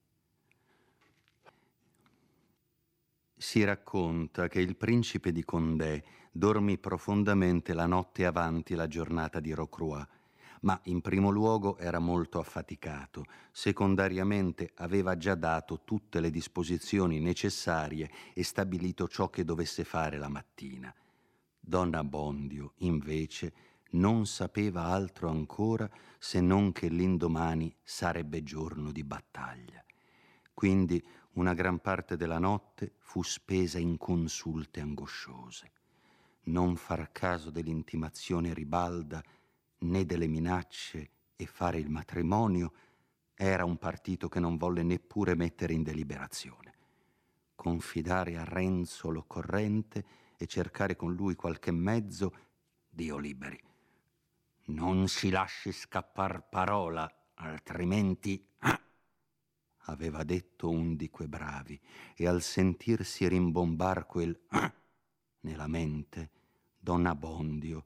Si 3.39 3.63
racconta 3.65 4.49
che 4.49 4.61
il 4.61 4.77
principe 4.77 5.31
di 5.31 5.45
Condé 5.45 6.03
dormì 6.33 6.79
profondamente 6.79 7.75
la 7.75 7.85
notte 7.85 8.25
avanti 8.25 8.75
la 8.75 8.87
giornata 8.87 9.41
di 9.41 9.53
Rocroi, 9.53 10.03
ma 10.63 10.81
in 10.85 11.03
primo 11.03 11.29
luogo 11.29 11.77
era 11.77 11.99
molto 11.99 12.39
affaticato, 12.39 13.25
secondariamente 13.53 14.73
aveva 14.77 15.19
già 15.19 15.35
dato 15.35 15.83
tutte 15.85 16.21
le 16.21 16.31
disposizioni 16.31 17.21
necessarie 17.21 18.11
e 18.33 18.43
stabilito 18.43 19.07
ciò 19.07 19.29
che 19.29 19.45
dovesse 19.45 19.85
fare 19.85 20.17
la 20.17 20.29
mattina. 20.29 20.95
Donna 21.61 22.03
Bondio, 22.05 22.73
invece, 22.79 23.53
non 23.91 24.27
sapeva 24.27 24.85
altro 24.85 25.29
ancora 25.29 25.89
se 26.19 26.41
non 26.41 26.73
che 26.73 26.89
l'indomani 26.89 27.75
sarebbe 27.83 28.43
giorno 28.43 28.93
di 28.93 29.05
battaglia. 29.05 29.86
Quindi 30.57 31.07
una 31.33 31.53
gran 31.53 31.81
parte 31.81 32.17
della 32.17 32.39
notte 32.39 32.95
fu 32.97 33.23
spesa 33.23 33.79
in 33.79 33.99
consulte 33.99 34.81
angosciose. 34.81 35.71
Non 36.45 36.77
far 36.77 37.13
caso 37.13 37.51
dell'intimazione 37.51 38.55
ribalda 38.55 39.23
né 39.81 40.07
delle 40.07 40.27
minacce 40.27 41.11
e 41.37 41.45
fare 41.45 41.77
il 41.79 41.91
matrimonio 41.91 42.73
era 43.35 43.67
un 43.67 43.77
partito 43.77 44.31
che 44.31 44.41
non 44.41 44.57
volle 44.57 44.83
neppure 44.83 45.35
mettere 45.35 45.75
in 45.75 45.83
deliberazione. 45.83 46.73
Confidare 47.55 48.39
a 48.39 48.45
Renzo 48.45 49.11
l'occorrente 49.11 50.07
e 50.39 50.47
cercare 50.47 50.97
con 50.97 51.13
lui 51.13 51.35
qualche 51.35 51.71
mezzo, 51.71 52.35
Dio 52.89 53.19
liberi. 53.19 53.63
Non 54.69 55.07
si 55.09 55.29
lasci 55.29 55.71
scappar 55.71 56.49
parola, 56.49 57.07
altrimenti... 57.35 58.43
Ah! 58.61 58.81
aveva 59.87 60.23
detto 60.23 60.71
un 60.71 60.97
di 60.97 61.11
quei 61.11 61.29
bravi, 61.29 61.81
e 62.15 62.27
al 62.27 62.43
sentirsi 62.43 63.27
rimbombar 63.29 64.07
quel 64.07 64.39
nella 65.41 65.67
mente, 65.67 66.31
donna 66.79 67.15
Bondio, 67.15 67.85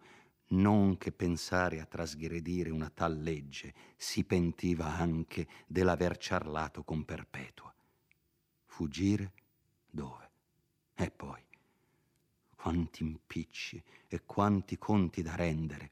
non 0.51 0.97
che 0.99 1.13
pensare 1.13 1.81
a 1.81 1.87
trasgredire 1.87 2.71
una 2.71 2.91
tal 2.91 3.21
legge, 3.21 3.75
si 3.97 4.25
pentiva 4.25 4.87
anche 4.87 5.47
dell'aver 5.67 6.17
ciarlato 6.17 6.83
con 6.83 7.05
Perpetua. 7.05 7.73
Fuggire? 8.67 9.33
Dove? 9.89 10.31
E 10.95 11.11
poi? 11.11 11.43
Quanti 12.57 13.03
impicci 13.03 13.83
e 14.09 14.23
quanti 14.25 14.77
conti 14.77 15.23
da 15.23 15.35
rendere. 15.35 15.91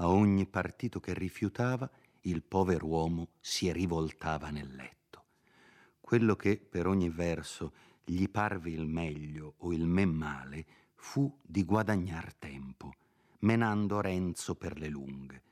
A 0.00 0.08
ogni 0.08 0.46
partito 0.46 1.00
che 1.00 1.12
rifiutava, 1.14 1.90
il 2.28 2.42
pover'uomo 2.42 3.28
si 3.40 3.72
rivoltava 3.72 4.50
nel 4.50 4.74
letto. 4.74 5.24
Quello 6.00 6.36
che 6.36 6.58
per 6.58 6.86
ogni 6.86 7.08
verso 7.08 7.72
gli 8.04 8.28
parve 8.28 8.70
il 8.70 8.86
meglio 8.86 9.54
o 9.58 9.72
il 9.72 9.86
men 9.86 10.10
male 10.10 10.66
fu 10.94 11.38
di 11.42 11.64
guadagnar 11.64 12.34
tempo, 12.34 12.92
menando 13.40 14.00
Renzo 14.00 14.54
per 14.54 14.78
le 14.78 14.88
lunghe. 14.88 15.42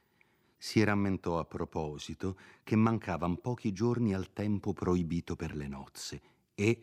Si 0.58 0.82
rammentò 0.82 1.38
a 1.38 1.44
proposito 1.44 2.38
che 2.62 2.76
mancavan 2.76 3.40
pochi 3.40 3.72
giorni 3.72 4.14
al 4.14 4.32
tempo 4.32 4.72
proibito 4.72 5.36
per 5.36 5.54
le 5.54 5.68
nozze 5.68 6.22
e, 6.54 6.82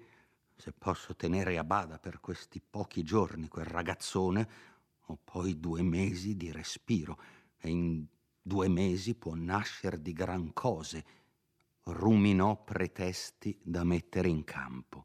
se 0.56 0.72
posso 0.72 1.16
tenere 1.16 1.58
a 1.58 1.64
bada 1.64 1.98
per 1.98 2.20
questi 2.20 2.62
pochi 2.62 3.04
giorni 3.04 3.48
quel 3.48 3.66
ragazzone, 3.66 4.48
ho 5.08 5.18
poi 5.24 5.60
due 5.60 5.82
mesi 5.82 6.36
di 6.36 6.52
respiro 6.52 7.20
e 7.58 7.70
in 7.70 8.06
due 8.46 8.68
mesi 8.68 9.16
può 9.16 9.34
nascer 9.34 9.98
di 9.98 10.14
gran 10.14 10.54
cose. 10.54 11.06
Ruminò 11.86 12.62
pretesti 12.64 13.58
da 13.62 13.84
mettere 13.84 14.28
in 14.28 14.44
campo 14.44 15.04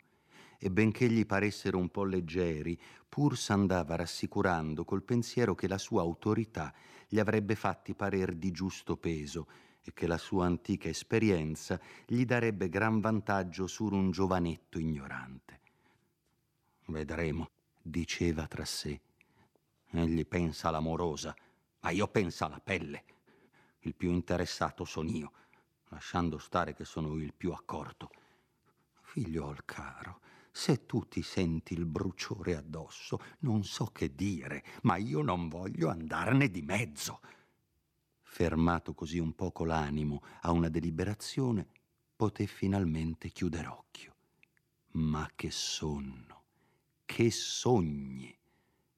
e 0.58 0.70
benché 0.70 1.08
gli 1.08 1.24
paressero 1.24 1.78
un 1.78 1.88
po' 1.88 2.04
leggeri, 2.04 2.78
pur 3.08 3.38
s'andava 3.38 3.94
rassicurando 3.94 4.84
col 4.84 5.04
pensiero 5.04 5.54
che 5.54 5.68
la 5.68 5.78
sua 5.78 6.02
autorità 6.02 6.74
gli 7.06 7.20
avrebbe 7.20 7.54
fatti 7.54 7.94
parer 7.94 8.34
di 8.34 8.50
giusto 8.50 8.96
peso 8.96 9.46
e 9.80 9.92
che 9.94 10.08
la 10.08 10.18
sua 10.18 10.46
antica 10.46 10.88
esperienza 10.88 11.80
gli 12.04 12.24
darebbe 12.24 12.68
gran 12.68 13.00
vantaggio 13.00 13.66
sur 13.68 13.92
un 13.92 14.10
giovanetto 14.10 14.78
ignorante. 14.78 15.60
Vedremo, 16.86 17.50
diceva 17.80 18.46
tra 18.46 18.64
sé. 18.64 19.00
Egli 19.90 20.26
pensa 20.26 20.68
all'amorosa, 20.68 21.34
ma 21.80 21.90
io 21.90 22.08
penso 22.08 22.44
alla 22.44 22.60
pelle. 22.62 23.04
Il 23.80 23.94
più 23.94 24.10
interessato 24.10 24.84
sono 24.84 25.08
io, 25.08 25.32
lasciando 25.88 26.38
stare 26.38 26.74
che 26.74 26.84
sono 26.84 27.14
il 27.16 27.32
più 27.32 27.52
accorto. 27.52 28.10
Figliol 29.00 29.64
caro, 29.64 30.20
se 30.50 30.86
tu 30.86 31.06
ti 31.06 31.22
senti 31.22 31.74
il 31.74 31.86
bruciore 31.86 32.56
addosso, 32.56 33.20
non 33.40 33.64
so 33.64 33.86
che 33.86 34.14
dire, 34.14 34.64
ma 34.82 34.96
io 34.96 35.22
non 35.22 35.48
voglio 35.48 35.88
andarne 35.88 36.50
di 36.50 36.62
mezzo. 36.62 37.20
Fermato 38.20 38.92
così 38.94 39.18
un 39.18 39.34
poco 39.34 39.64
l'animo 39.64 40.22
a 40.42 40.50
una 40.50 40.68
deliberazione, 40.68 41.66
poté 42.16 42.46
finalmente 42.46 43.30
chiudere 43.30 43.68
occhio. 43.68 44.14
Ma 44.92 45.30
che 45.34 45.50
sonno, 45.50 46.42
che 47.04 47.30
sogni! 47.30 48.36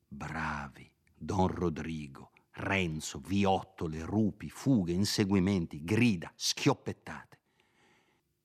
Bravi, 0.09 0.91
Don 1.15 1.47
Rodrigo, 1.47 2.33
Renzo, 2.61 3.19
viottole, 3.19 4.05
rupi, 4.05 4.51
fughe, 4.51 4.93
inseguimenti, 4.93 5.83
grida, 5.83 6.31
schioppettate. 6.35 7.39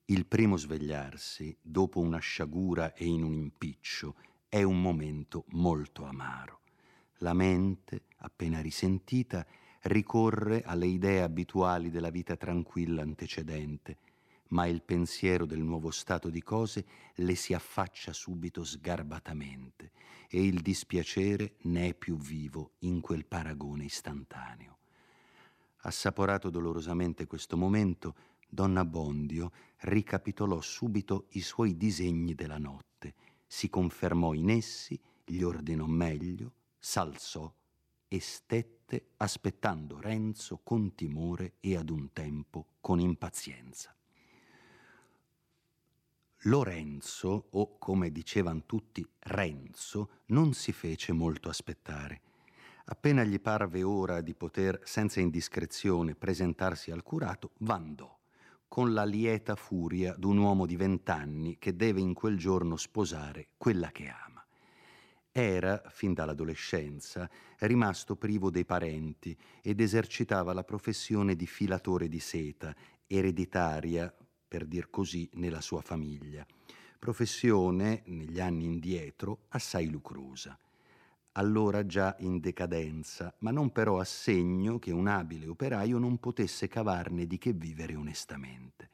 Il 0.06 0.26
primo 0.26 0.56
svegliarsi, 0.56 1.58
dopo 1.62 2.00
una 2.00 2.20
sciagura 2.20 2.94
e 2.94 3.06
in 3.06 3.24
un 3.24 3.34
impiccio, 3.34 4.16
è 4.48 4.64
un 4.64 4.82
momento 4.82 5.46
molto 5.50 6.06
amaro. 6.06 6.62
La 7.20 7.34
mente, 7.34 8.04
appena 8.18 8.62
risentita, 8.62 9.46
ricorre 9.84 10.64
alle 10.64 10.88
idee 10.88 11.22
abituali 11.22 11.90
della 11.90 12.10
vita 12.10 12.36
tranquilla 12.36 13.02
antecedente, 13.02 13.98
ma 14.50 14.68
il 14.68 14.82
pensiero 14.84 15.46
del 15.46 15.62
nuovo 15.62 15.92
stato 15.92 16.30
di 16.30 16.42
cose 16.42 16.86
le 17.16 17.36
si 17.36 17.54
affaccia 17.54 18.14
subito 18.14 18.64
sgarbatamente 18.64 19.92
e 20.30 20.44
il 20.44 20.62
dispiacere 20.62 21.56
ne 21.62 21.90
è 21.90 21.94
più 21.94 22.18
vivo 22.18 22.74
in 22.80 23.02
quel 23.02 23.26
paragone 23.26 23.86
istantaneo. 23.86 24.78
Assaporato 25.82 26.50
dolorosamente 26.50 27.28
questo 27.28 27.58
momento, 27.58 28.16
donna 28.50 28.86
Bondio 28.86 29.52
ricapitolò 29.82 30.60
subito 30.62 31.28
i 31.32 31.42
suoi 31.42 31.78
disegni 31.78 32.34
della 32.34 32.58
notte, 32.58 33.14
si 33.46 33.70
confermò 33.70 34.34
in 34.34 34.50
essi, 34.50 35.00
gli 35.24 35.42
ordinò 35.42 35.86
meglio, 35.86 36.54
s'alzò 36.80 37.52
e 38.08 38.20
stette 38.20 39.10
aspettando 39.18 40.00
Renzo 40.00 40.60
con 40.64 40.94
timore 40.96 41.56
e 41.60 41.76
ad 41.76 41.90
un 41.90 42.12
tempo 42.14 42.68
con 42.80 43.00
impazienza. 43.00 43.96
Lorenzo, 46.48 47.48
o 47.52 47.78
come 47.80 48.12
dicevano 48.12 48.64
tutti 48.68 49.04
Renzo, 49.20 50.10
non 50.28 50.54
si 50.54 50.72
fece 50.72 51.12
molto 51.12 51.50
aspettare. 51.50 52.22
Appena 52.86 53.24
gli 53.24 53.40
parve 53.40 53.82
ora 53.82 54.22
di 54.22 54.36
poter, 54.36 54.80
senza 54.84 55.20
indiscrezione, 55.20 56.14
presentarsi 56.14 56.92
al 56.92 57.02
curato, 57.02 57.54
vandò 57.60 58.16
con 58.68 58.94
la 58.94 59.06
lieta 59.06 59.56
furia 59.56 60.14
d'un 60.18 60.38
uomo 60.38 60.66
di 60.66 60.76
vent'anni 60.76 61.58
che 61.58 61.76
deve 61.76 62.02
in 62.02 62.14
quel 62.14 62.38
giorno 62.38 62.76
sposare 62.76 63.50
quella 63.58 63.90
che 63.90 64.08
ama. 64.08 64.46
Era, 65.32 65.82
fin 65.88 66.14
dall'adolescenza, 66.14 67.30
rimasto 67.60 68.16
privo 68.18 68.52
dei 68.52 68.66
parenti 68.66 69.36
ed 69.62 69.80
esercitava 69.80 70.54
la 70.54 70.64
professione 70.64 71.36
di 71.36 71.48
filatore 71.48 72.08
di 72.08 72.20
seta, 72.20 72.76
ereditaria, 73.08 74.14
per 74.56 74.66
dir 74.66 74.90
così, 74.90 75.30
nella 75.34 75.60
sua 75.60 75.82
famiglia. 75.82 76.46
Professione, 76.98 78.04
negli 78.06 78.40
anni 78.40 78.64
indietro, 78.64 79.40
assai 79.50 79.90
lucrosa 79.90 80.58
allora 81.38 81.86
già 81.86 82.16
in 82.20 82.40
decadenza, 82.40 83.36
ma 83.40 83.52
non 83.52 83.70
però 83.74 84.00
a 84.00 84.06
segno 84.06 84.80
che 84.80 84.92
un 84.92 85.08
abile 85.08 85.48
operaio 85.48 85.98
non 85.98 86.18
potesse 86.18 86.70
cavarne 86.70 87.28
di 87.28 87.38
che 87.38 87.52
vivere 87.52 87.94
onestamente. 87.94 88.90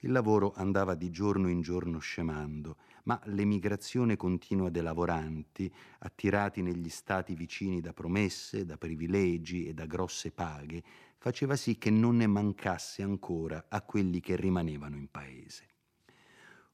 Il 0.00 0.12
lavoro 0.12 0.52
andava 0.54 0.94
di 0.94 1.10
giorno 1.10 1.48
in 1.48 1.62
giorno 1.62 1.98
scemando, 1.98 2.76
ma 3.04 3.18
l'emigrazione 3.24 4.16
continua 4.16 4.68
dei 4.68 4.82
lavoranti, 4.82 5.72
attirati 6.00 6.60
negli 6.60 6.90
stati 6.90 7.34
vicini 7.34 7.80
da 7.80 7.94
promesse, 7.94 8.66
da 8.66 8.76
privilegi 8.76 9.66
e 9.66 9.72
da 9.72 9.86
grosse 9.86 10.32
paghe, 10.32 10.82
faceva 11.26 11.56
sì 11.56 11.76
che 11.76 11.90
non 11.90 12.18
ne 12.18 12.28
mancasse 12.28 13.02
ancora 13.02 13.64
a 13.68 13.82
quelli 13.82 14.20
che 14.20 14.36
rimanevano 14.36 14.94
in 14.94 15.10
paese. 15.10 15.66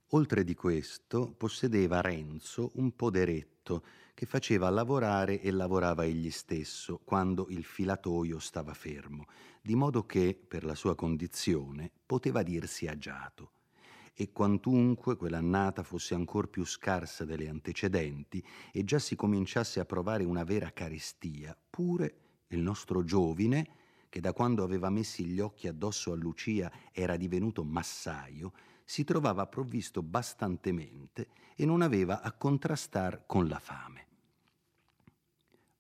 Oltre 0.09 0.45
di 0.45 0.53
questo, 0.53 1.33
possedeva 1.35 2.03
Renzo 2.03 2.73
un 2.75 2.95
poderetto 2.95 3.83
che 4.13 4.27
faceva 4.27 4.69
lavorare 4.69 5.41
e 5.41 5.51
lavorava 5.53 6.05
egli 6.05 6.31
stesso 6.31 7.01
quando 7.03 7.47
il 7.49 7.65
filatoio 7.65 8.39
stava 8.39 8.75
fermo, 8.75 9.25
di 9.63 9.75
modo 9.75 10.05
che, 10.05 10.39
per 10.47 10.65
la 10.65 10.75
sua 10.75 10.95
condizione, 10.95 11.91
poteva 12.05 12.43
dirsi 12.43 12.87
agiato. 12.87 13.53
E 14.13 14.33
quantunque 14.33 15.17
quell'annata 15.17 15.83
fosse 15.83 16.13
ancor 16.13 16.51
più 16.51 16.67
scarsa 16.67 17.25
delle 17.25 17.49
antecedenti 17.49 18.45
e 18.71 18.85
già 18.85 18.99
si 18.99 19.17
cominciasse 19.17 19.81
a 19.81 19.87
provare 19.87 20.25
una 20.25 20.45
vera 20.45 20.71
carestia, 20.73 21.57
pure 21.71 22.17
il 22.49 22.61
nostro 22.61 23.03
giovine 23.03 23.81
che 24.13 24.21
da 24.21 24.35
quando 24.35 24.63
aveva 24.63 24.91
messi 24.91 25.25
gli 25.25 25.41
occhi 25.41 25.69
addosso 25.69 26.13
a 26.13 26.17
Lucia 26.17 26.71
era 26.93 27.17
divenuto 27.17 27.65
massaio, 27.65 28.53
si 28.85 29.05
trovava 29.05 29.47
provvisto 29.47 30.03
bastantemente 30.03 31.29
e 31.57 31.65
non 31.65 31.81
aveva 31.81 32.21
a 32.21 32.31
contrastar 32.33 33.23
con 33.25 33.49
la 33.49 33.59
fame. 33.59 34.07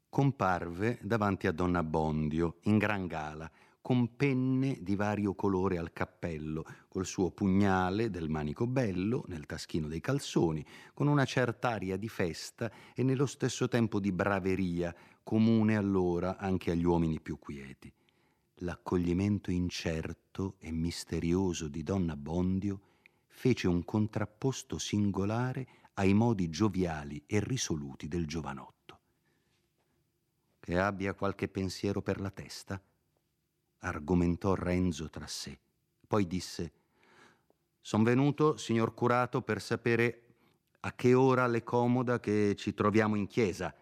Comparve 0.08 0.98
davanti 1.02 1.46
a 1.46 1.52
Donna 1.52 1.82
Bondio, 1.82 2.60
in 2.62 2.78
gran 2.78 3.06
gala, 3.06 3.50
con 3.82 4.16
penne 4.16 4.78
di 4.80 4.96
vario 4.96 5.34
colore 5.34 5.76
al 5.76 5.92
cappello, 5.92 6.64
col 6.88 7.04
suo 7.04 7.32
pugnale 7.32 8.08
del 8.08 8.30
manico 8.30 8.66
bello 8.66 9.24
nel 9.26 9.44
taschino 9.44 9.88
dei 9.88 10.00
calzoni, 10.00 10.64
con 10.94 11.06
una 11.06 11.26
certa 11.26 11.68
aria 11.68 11.98
di 11.98 12.08
festa 12.08 12.72
e 12.94 13.02
nello 13.02 13.26
stesso 13.26 13.68
tempo 13.68 14.00
di 14.00 14.10
braveria, 14.10 14.94
comune 15.22 15.76
allora 15.76 16.38
anche 16.38 16.70
agli 16.70 16.84
uomini 16.84 17.20
più 17.20 17.38
quieti. 17.38 17.92
L'accoglimento 18.62 19.50
incerto 19.50 20.54
e 20.58 20.70
misterioso 20.70 21.66
di 21.66 21.82
Donna 21.82 22.14
Bondio 22.14 22.80
fece 23.26 23.66
un 23.66 23.84
contrapposto 23.84 24.78
singolare 24.78 25.66
ai 25.94 26.14
modi 26.14 26.48
gioviali 26.48 27.24
e 27.26 27.40
risoluti 27.40 28.06
del 28.06 28.24
giovanotto. 28.24 29.00
Che 30.60 30.78
abbia 30.78 31.14
qualche 31.14 31.48
pensiero 31.48 32.02
per 32.02 32.20
la 32.20 32.30
testa? 32.30 32.80
argomentò 33.78 34.54
Renzo 34.54 35.10
tra 35.10 35.26
sé. 35.26 35.58
Poi 36.06 36.28
disse: 36.28 36.72
Son 37.80 38.04
venuto, 38.04 38.56
signor 38.56 38.94
curato, 38.94 39.42
per 39.42 39.60
sapere 39.60 40.22
a 40.80 40.92
che 40.92 41.14
ora 41.14 41.48
le 41.48 41.64
comoda 41.64 42.20
che 42.20 42.54
ci 42.56 42.74
troviamo 42.74 43.16
in 43.16 43.26
chiesa. 43.26 43.74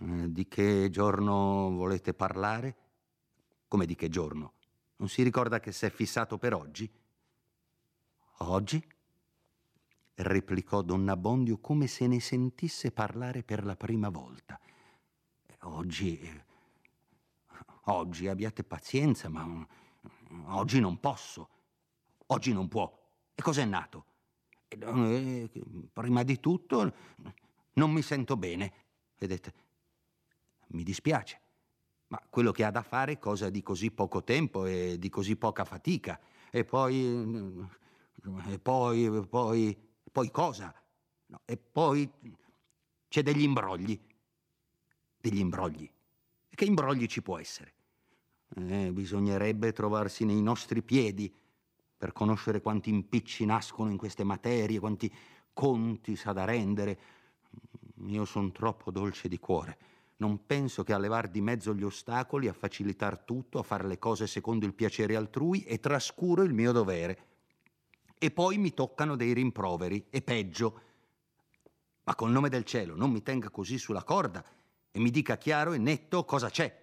Eh, 0.00 0.32
di 0.32 0.48
che 0.48 0.88
giorno 0.90 1.70
volete 1.70 2.12
parlare? 2.12 2.83
Come 3.74 3.86
di 3.86 3.96
che 3.96 4.08
giorno? 4.08 4.52
Non 4.98 5.08
si 5.08 5.24
ricorda 5.24 5.58
che 5.58 5.72
s'è 5.72 5.90
fissato 5.90 6.38
per 6.38 6.54
oggi? 6.54 6.88
Oggi? 8.36 8.80
replicò 10.14 10.80
Don 10.82 11.08
Abbondio 11.08 11.58
come 11.58 11.88
se 11.88 12.06
ne 12.06 12.20
sentisse 12.20 12.92
parlare 12.92 13.42
per 13.42 13.64
la 13.64 13.74
prima 13.74 14.10
volta. 14.10 14.60
Oggi. 15.62 16.40
Oggi 17.86 18.28
abbiate 18.28 18.62
pazienza, 18.62 19.28
ma 19.28 19.66
oggi 20.50 20.78
non 20.78 21.00
posso. 21.00 21.48
Oggi 22.26 22.52
non 22.52 22.68
può. 22.68 22.88
E 23.34 23.42
cos'è 23.42 23.64
nato? 23.64 24.04
Eh, 24.68 25.50
prima 25.92 26.22
di 26.22 26.38
tutto 26.38 26.94
non 27.72 27.90
mi 27.90 28.02
sento 28.02 28.36
bene. 28.36 28.72
Vedete, 29.18 29.54
mi 30.68 30.84
dispiace, 30.84 31.40
ma 32.14 32.22
quello 32.30 32.52
che 32.52 32.62
ha 32.62 32.70
da 32.70 32.82
fare 32.82 33.12
è 33.12 33.18
cosa 33.18 33.50
di 33.50 33.60
così 33.60 33.90
poco 33.90 34.22
tempo 34.22 34.66
e 34.66 34.98
di 35.00 35.08
così 35.08 35.34
poca 35.34 35.64
fatica. 35.64 36.20
E 36.50 36.64
poi 36.64 37.66
e 38.46 38.58
poi, 38.60 39.26
poi, 39.28 39.76
poi 40.12 40.30
cosa? 40.30 40.72
No, 41.26 41.40
e 41.44 41.56
poi 41.56 42.08
c'è 43.08 43.22
degli 43.22 43.42
imbrogli. 43.42 44.00
Degli 45.20 45.40
imbrogli. 45.40 45.90
E 46.48 46.54
che 46.54 46.64
imbrogli 46.64 47.06
ci 47.06 47.20
può 47.20 47.38
essere? 47.38 47.72
Eh, 48.54 48.92
bisognerebbe 48.92 49.72
trovarsi 49.72 50.24
nei 50.24 50.40
nostri 50.40 50.82
piedi 50.82 51.32
per 51.96 52.12
conoscere 52.12 52.60
quanti 52.60 52.90
impicci 52.90 53.44
nascono 53.44 53.90
in 53.90 53.96
queste 53.96 54.22
materie, 54.22 54.78
quanti 54.78 55.12
conti 55.52 56.14
sa 56.14 56.32
da 56.32 56.44
rendere. 56.44 56.98
Io 58.06 58.24
sono 58.24 58.52
troppo 58.52 58.92
dolce 58.92 59.28
di 59.28 59.38
cuore. 59.38 59.93
Non 60.16 60.46
penso 60.46 60.84
che 60.84 60.92
a 60.92 60.98
levar 60.98 61.28
di 61.28 61.40
mezzo 61.40 61.74
gli 61.74 61.82
ostacoli, 61.82 62.48
a 62.48 62.52
facilitar 62.52 63.18
tutto, 63.18 63.58
a 63.58 63.62
fare 63.62 63.86
le 63.86 63.98
cose 63.98 64.26
secondo 64.26 64.64
il 64.64 64.74
piacere 64.74 65.16
altrui 65.16 65.64
e 65.64 65.80
trascuro 65.80 66.42
il 66.42 66.52
mio 66.52 66.72
dovere 66.72 67.32
e 68.24 68.30
poi 68.30 68.56
mi 68.56 68.72
toccano 68.72 69.16
dei 69.16 69.34
rimproveri, 69.34 70.06
e 70.08 70.22
peggio. 70.22 70.80
Ma 72.04 72.14
col 72.14 72.30
nome 72.30 72.48
del 72.48 72.64
cielo 72.64 72.96
non 72.96 73.10
mi 73.10 73.22
tenga 73.22 73.50
così 73.50 73.76
sulla 73.76 74.02
corda 74.02 74.42
e 74.90 74.98
mi 74.98 75.10
dica 75.10 75.36
chiaro 75.36 75.74
e 75.74 75.78
netto 75.78 76.24
cosa 76.24 76.48
c'è. 76.48 76.82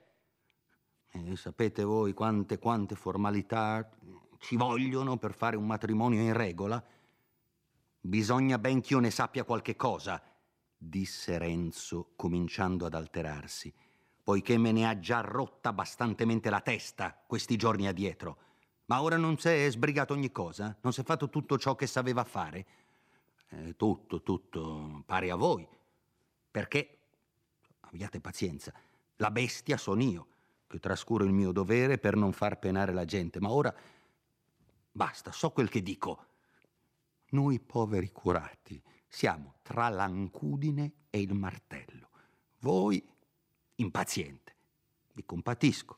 E 1.10 1.36
sapete 1.36 1.84
voi 1.84 2.14
quante, 2.14 2.60
quante 2.60 2.94
formalità 2.96 3.90
ci 4.38 4.56
vogliono 4.56 5.18
per 5.18 5.34
fare 5.34 5.56
un 5.56 5.66
matrimonio 5.66 6.22
in 6.22 6.34
regola? 6.34 6.84
Bisogna 8.00 8.60
ben 8.60 8.82
che 8.82 8.94
io 8.94 9.00
ne 9.00 9.10
sappia 9.10 9.44
qualche 9.44 9.76
cosa, 9.76 10.22
disse 10.84 11.38
Renzo, 11.38 12.14
cominciando 12.16 12.88
ad 12.88 12.96
alterarsi, 12.96 13.72
poiché 14.24 14.58
me 14.58 14.72
ne 14.72 14.88
ha 14.88 14.98
già 14.98 15.22
rotta 15.22 15.70
abbastantemente 15.70 16.50
la 16.50 16.60
testa 16.60 17.16
questi 17.28 17.56
giorni 17.56 17.88
addietro. 17.88 18.38
Ma 18.86 19.04
ora 19.04 19.16
non 19.16 19.38
si 19.38 19.48
è 19.48 19.70
sbrigato 19.70 20.14
ogni 20.14 20.32
cosa? 20.32 20.76
Non 20.82 20.92
si 20.92 21.02
è 21.02 21.04
fatto 21.04 21.30
tutto 21.30 21.60
ciò 21.60 21.76
che 21.76 21.86
sapeva 21.86 22.24
fare? 22.24 22.66
Eh, 23.50 23.76
tutto, 23.76 24.24
tutto, 24.24 25.04
pare 25.06 25.30
a 25.30 25.36
voi. 25.36 25.68
Perché, 26.50 26.98
abbiate 27.82 28.20
pazienza, 28.20 28.74
la 29.18 29.30
bestia 29.30 29.78
sono 29.78 30.02
io, 30.02 30.28
che 30.66 30.80
trascuro 30.80 31.24
il 31.24 31.32
mio 31.32 31.52
dovere 31.52 32.00
per 32.00 32.16
non 32.16 32.34
far 32.34 32.58
penare 32.58 32.92
la 32.92 33.06
gente. 33.06 33.40
Ma 33.40 33.52
ora, 33.52 33.74
basta, 34.92 35.32
so 35.32 35.52
quel 35.52 35.70
che 35.70 35.84
dico. 35.84 36.26
Noi 37.30 37.60
poveri 37.60 38.12
curati 38.12 38.82
siamo 39.14 39.56
tra 39.62 39.90
l'ancudine 39.90 40.94
e 41.10 41.20
il 41.20 41.34
martello. 41.36 42.10
Voi, 42.60 43.06
impaziente. 43.76 44.56
Vi 45.12 45.26
compatisco, 45.26 45.98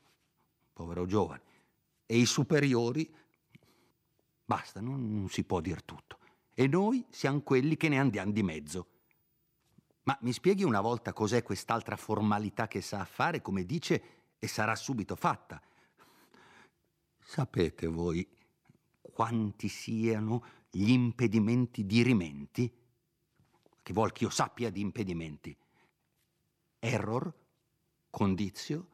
povero 0.72 1.06
giovane 1.06 1.42
e 2.06 2.18
i 2.18 2.26
superiori, 2.26 3.08
basta, 4.44 4.80
non, 4.80 5.14
non 5.14 5.28
si 5.28 5.44
può 5.44 5.60
dir 5.60 5.84
tutto. 5.84 6.18
E 6.52 6.66
noi 6.66 7.06
siamo 7.08 7.40
quelli 7.42 7.76
che 7.76 7.88
ne 7.88 8.00
andiamo 8.00 8.32
di 8.32 8.42
mezzo. 8.42 8.88
Ma 10.02 10.18
mi 10.22 10.32
spieghi 10.32 10.64
una 10.64 10.80
volta 10.80 11.12
cos'è 11.12 11.44
quest'altra 11.44 11.96
formalità 11.96 12.66
che 12.66 12.80
sa 12.80 13.04
fare, 13.04 13.40
come 13.40 13.64
dice, 13.64 14.02
e 14.40 14.48
sarà 14.48 14.74
subito 14.74 15.14
fatta. 15.14 15.62
Sapete 17.20 17.86
voi 17.86 18.28
quanti 19.00 19.68
siano 19.68 20.44
gli 20.68 20.90
impedimenti 20.90 21.86
dirimenti? 21.86 22.82
Che 23.84 23.92
vuol 23.92 24.12
che 24.12 24.24
io 24.24 24.30
sappia 24.30 24.70
di 24.70 24.80
impedimenti? 24.80 25.54
Error, 26.78 27.30
condizio, 28.08 28.88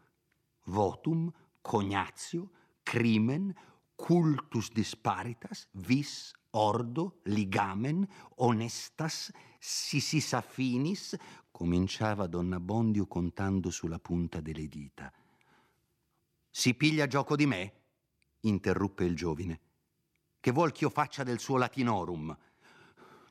votum, 0.65 1.33
cognazio, 1.61 2.51
crimen, 2.83 3.55
cultus 3.95 4.73
disparitas, 4.73 5.69
vis, 5.75 6.33
ordo, 6.51 7.21
ligamen, 7.27 8.05
honestas, 8.39 9.31
sisis 9.61 10.33
affinis, 10.33 11.17
cominciava 11.53 12.27
Donna 12.27 12.59
Bondio 12.59 13.07
contando 13.07 13.71
sulla 13.71 14.01
punta 14.01 14.41
delle 14.41 14.67
dita. 14.67 15.13
Si 16.51 16.75
piglia 16.75 17.07
gioco 17.07 17.37
di 17.37 17.47
me? 17.47 17.75
interruppe 18.41 19.05
il 19.05 19.15
giovine. 19.15 19.61
Che 20.41 20.51
vuol 20.51 20.73
che 20.73 20.83
io 20.83 20.91
faccia 20.91 21.23
del 21.23 21.39
suo 21.39 21.59
latinorum? 21.59 22.37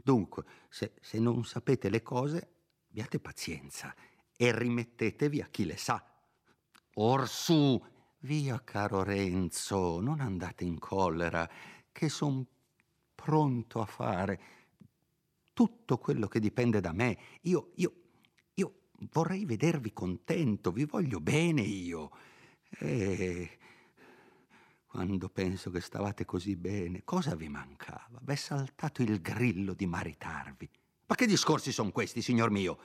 Dunque, 0.02 0.44
se, 0.70 0.94
se 1.02 1.20
non 1.20 1.44
sapete 1.46 1.90
le 1.90 2.02
cose, 2.02 2.50
abbiate 2.90 3.20
pazienza 3.20 3.94
e 4.36 4.58
rimettetevi 4.58 5.42
a 5.42 5.48
chi 5.48 5.66
le 5.66 5.78
sa. 5.78 6.04
Orsù, 6.96 7.82
Via, 8.24 8.62
caro 8.66 9.02
Renzo, 9.04 10.02
non 10.02 10.20
andate 10.20 10.66
in 10.66 10.78
collera, 10.78 11.50
che 11.90 12.10
son 12.10 12.46
pronto 13.16 13.80
a 13.80 13.86
fare 13.86 14.42
tutto 15.54 15.98
quello 15.98 16.28
che 16.28 16.42
dipende 16.42 16.82
da 16.82 16.92
me. 16.92 17.18
Io, 17.44 17.72
io, 17.76 17.94
io 18.56 18.74
vorrei 19.12 19.46
vedervi 19.46 19.94
contento, 19.94 20.72
vi 20.72 20.84
voglio 20.84 21.22
bene 21.22 21.62
io. 21.62 22.12
E 22.80 23.58
quando 24.90 25.30
penso 25.30 25.70
che 25.70 25.82
stavate 25.82 26.26
così 26.26 26.56
bene, 26.56 27.04
cosa 27.04 27.36
vi 27.36 27.48
mancava? 27.48 28.18
V'è 28.22 28.34
saltato 28.34 29.04
il 29.04 29.22
grillo 29.22 29.76
di 29.76 29.86
maritarvi. 29.86 30.68
Ma 31.06 31.14
che 31.14 31.28
discorsi 31.28 31.72
sono 31.72 31.92
questi, 31.92 32.24
signor 32.24 32.50
mio? 32.50 32.80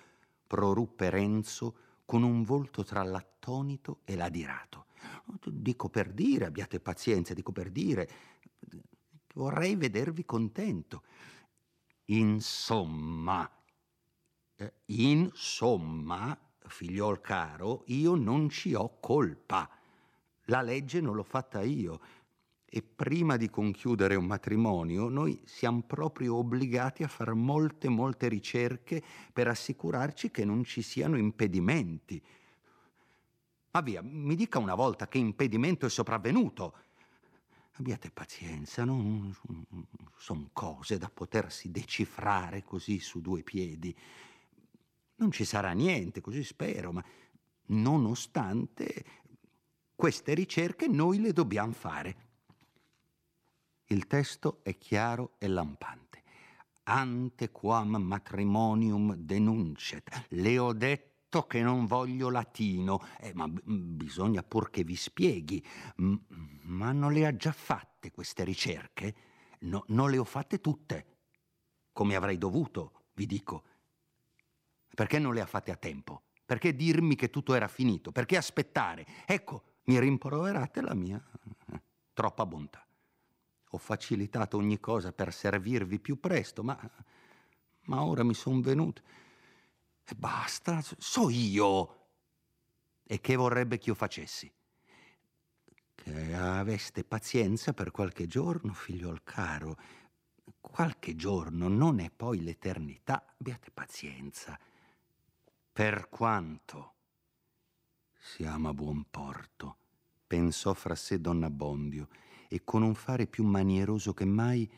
proruppe 0.47 1.09
Renzo 1.09 1.77
con 2.05 2.23
un 2.23 2.43
volto 2.43 2.85
tra 2.85 3.03
l'attonito 3.03 4.01
e 4.05 4.17
l'adirato. 4.17 4.85
Dico 5.47 5.89
per 5.89 6.13
dire, 6.13 6.45
abbiate 6.45 6.79
pazienza, 6.79 7.33
dico 7.33 7.53
per 7.53 7.71
dire, 7.71 8.11
vorrei 9.33 9.75
vedervi 9.75 10.27
contento. 10.27 11.05
Insomma, 12.09 13.51
eh, 14.57 14.73
insomma, 14.87 16.39
figliol 16.67 17.23
caro, 17.23 17.85
io 17.87 18.15
non 18.15 18.51
ci 18.51 18.75
ho 18.75 19.01
colpa. 19.01 19.74
La 20.47 20.63
legge 20.63 21.01
non 21.01 21.15
l'ho 21.15 21.23
fatta 21.23 21.63
io. 21.63 22.01
E 22.65 22.83
prima 22.83 23.37
di 23.37 23.49
conchiudere 23.49 24.17
un 24.17 24.25
matrimonio, 24.25 25.09
noi 25.09 25.41
siamo 25.45 25.83
proprio 25.83 26.37
obbligati 26.37 27.05
a 27.05 27.09
fare 27.09 27.33
molte, 27.33 27.89
molte 27.89 28.27
ricerche 28.29 29.01
per 29.33 29.47
assicurarci 29.47 30.33
che 30.33 30.45
non 30.45 30.65
ci 30.65 30.83
siano 30.83 31.17
impedimenti. 31.17 32.21
Ma 33.71 33.81
via, 33.81 34.03
mi 34.03 34.35
dica 34.35 34.59
una 34.59 34.75
volta 34.75 35.07
che 35.07 35.19
impedimento 35.19 35.87
è 35.87 35.89
sopravvenuto. 35.89 36.77
Abbiate 37.75 38.11
pazienza, 38.11 38.85
non 38.85 39.33
sono 40.17 40.51
cose 40.53 40.99
da 40.99 41.11
potersi 41.11 41.71
decifrare 41.71 42.65
così 42.65 42.99
su 42.99 43.21
due 43.21 43.43
piedi. 43.43 43.97
Non 45.17 45.31
ci 45.31 45.45
sarà 45.45 45.71
niente, 45.73 46.21
così 46.21 46.43
spero, 46.43 46.93
ma 46.93 47.05
nonostante 47.67 49.05
queste 49.95 50.35
ricerche 50.35 50.87
noi 50.89 51.21
le 51.21 51.33
dobbiamo 51.33 51.73
fare. 51.73 52.17
Il 53.87 54.07
testo 54.07 54.61
è 54.63 54.77
chiaro 54.79 55.35
e 55.39 55.47
lampante. 55.47 56.23
Ante 56.85 57.51
quam 57.51 57.97
matrimonium 57.97 59.15
denuncet. 59.15 60.27
Le 60.31 60.59
ho 60.59 60.73
detto 60.73 61.47
che 61.47 61.63
non 61.63 61.87
voglio 61.87 62.31
latino, 62.31 63.01
eh, 63.21 63.33
ma 63.35 63.49
b- 63.49 63.61
bisogna 63.65 64.43
pur 64.43 64.71
che 64.71 64.85
vi 64.85 64.97
spieghi. 64.97 65.65
M- 65.97 66.17
ma 66.63 66.93
non 66.93 67.13
le 67.13 67.27
ha 67.27 67.37
già 67.37 67.53
fatte 67.53 68.11
queste 68.11 68.45
ricerche? 68.45 69.15
No, 69.61 69.85
non 69.89 70.11
le 70.11 70.19
ho 70.19 70.25
fatte 70.25 70.61
tutte, 70.61 71.07
come 71.93 72.17
avrei 72.17 72.39
dovuto, 72.39 73.05
vi 73.15 73.27
dico. 73.27 73.65
Perché 74.95 75.19
non 75.19 75.35
le 75.35 75.41
ha 75.41 75.47
fatte 75.47 75.71
a 75.71 75.77
tempo? 75.77 76.25
Perché 76.45 76.75
dirmi 76.75 77.17
che 77.17 77.31
tutto 77.31 77.55
era 77.55 77.69
finito? 77.69 78.13
Perché 78.13 78.37
aspettare? 78.37 79.07
Ecco, 79.27 79.74
mi 79.85 79.99
rimproverate 79.99 80.81
la 80.81 80.95
mia 80.95 81.23
eh, 81.73 81.83
troppa 82.13 82.47
bontà. 82.47 82.85
Ho 83.71 83.79
facilitato 83.79 84.57
ogni 84.57 84.79
cosa 84.79 85.13
per 85.13 85.33
servirvi 85.33 85.99
più 85.99 86.21
presto, 86.21 86.63
ma, 86.63 86.79
ma 87.83 88.05
ora 88.05 88.23
mi 88.23 88.35
sono 88.35 88.61
venuto. 88.61 89.03
E 90.05 90.15
basta, 90.15 90.81
so 90.81 91.29
io. 91.29 92.03
E 93.03 93.21
che 93.21 93.37
vorrebbe 93.37 93.79
che 93.79 93.91
io 93.91 93.95
facessi? 93.95 94.51
Che 95.95 96.35
aveste 96.35 97.05
pazienza 97.05 97.73
per 97.73 97.91
qualche 97.91 98.27
giorno, 98.27 98.73
figliol 98.73 99.23
caro. 99.25 99.77
Qualche 100.61 101.17
giorno 101.17 101.69
non 101.69 101.99
è 101.99 102.11
poi 102.11 102.43
l'eternità. 102.43 103.35
Abbiate 103.39 103.71
pazienza. 103.71 104.59
Per 105.73 106.09
quanto 106.09 106.95
siamo 108.27 108.71
a 108.71 108.75
buon 108.75 109.05
porto, 109.11 109.77
pensò 110.27 110.73
fra 110.73 110.95
sé 110.95 111.21
donna 111.21 111.51
Bondio, 111.51 112.09
e 112.49 112.65
con 112.65 112.83
un 112.83 112.95
fare 112.95 113.27
più 113.27 113.45
manieroso 113.45 114.15
che 114.15 114.25
mai, 114.25 114.69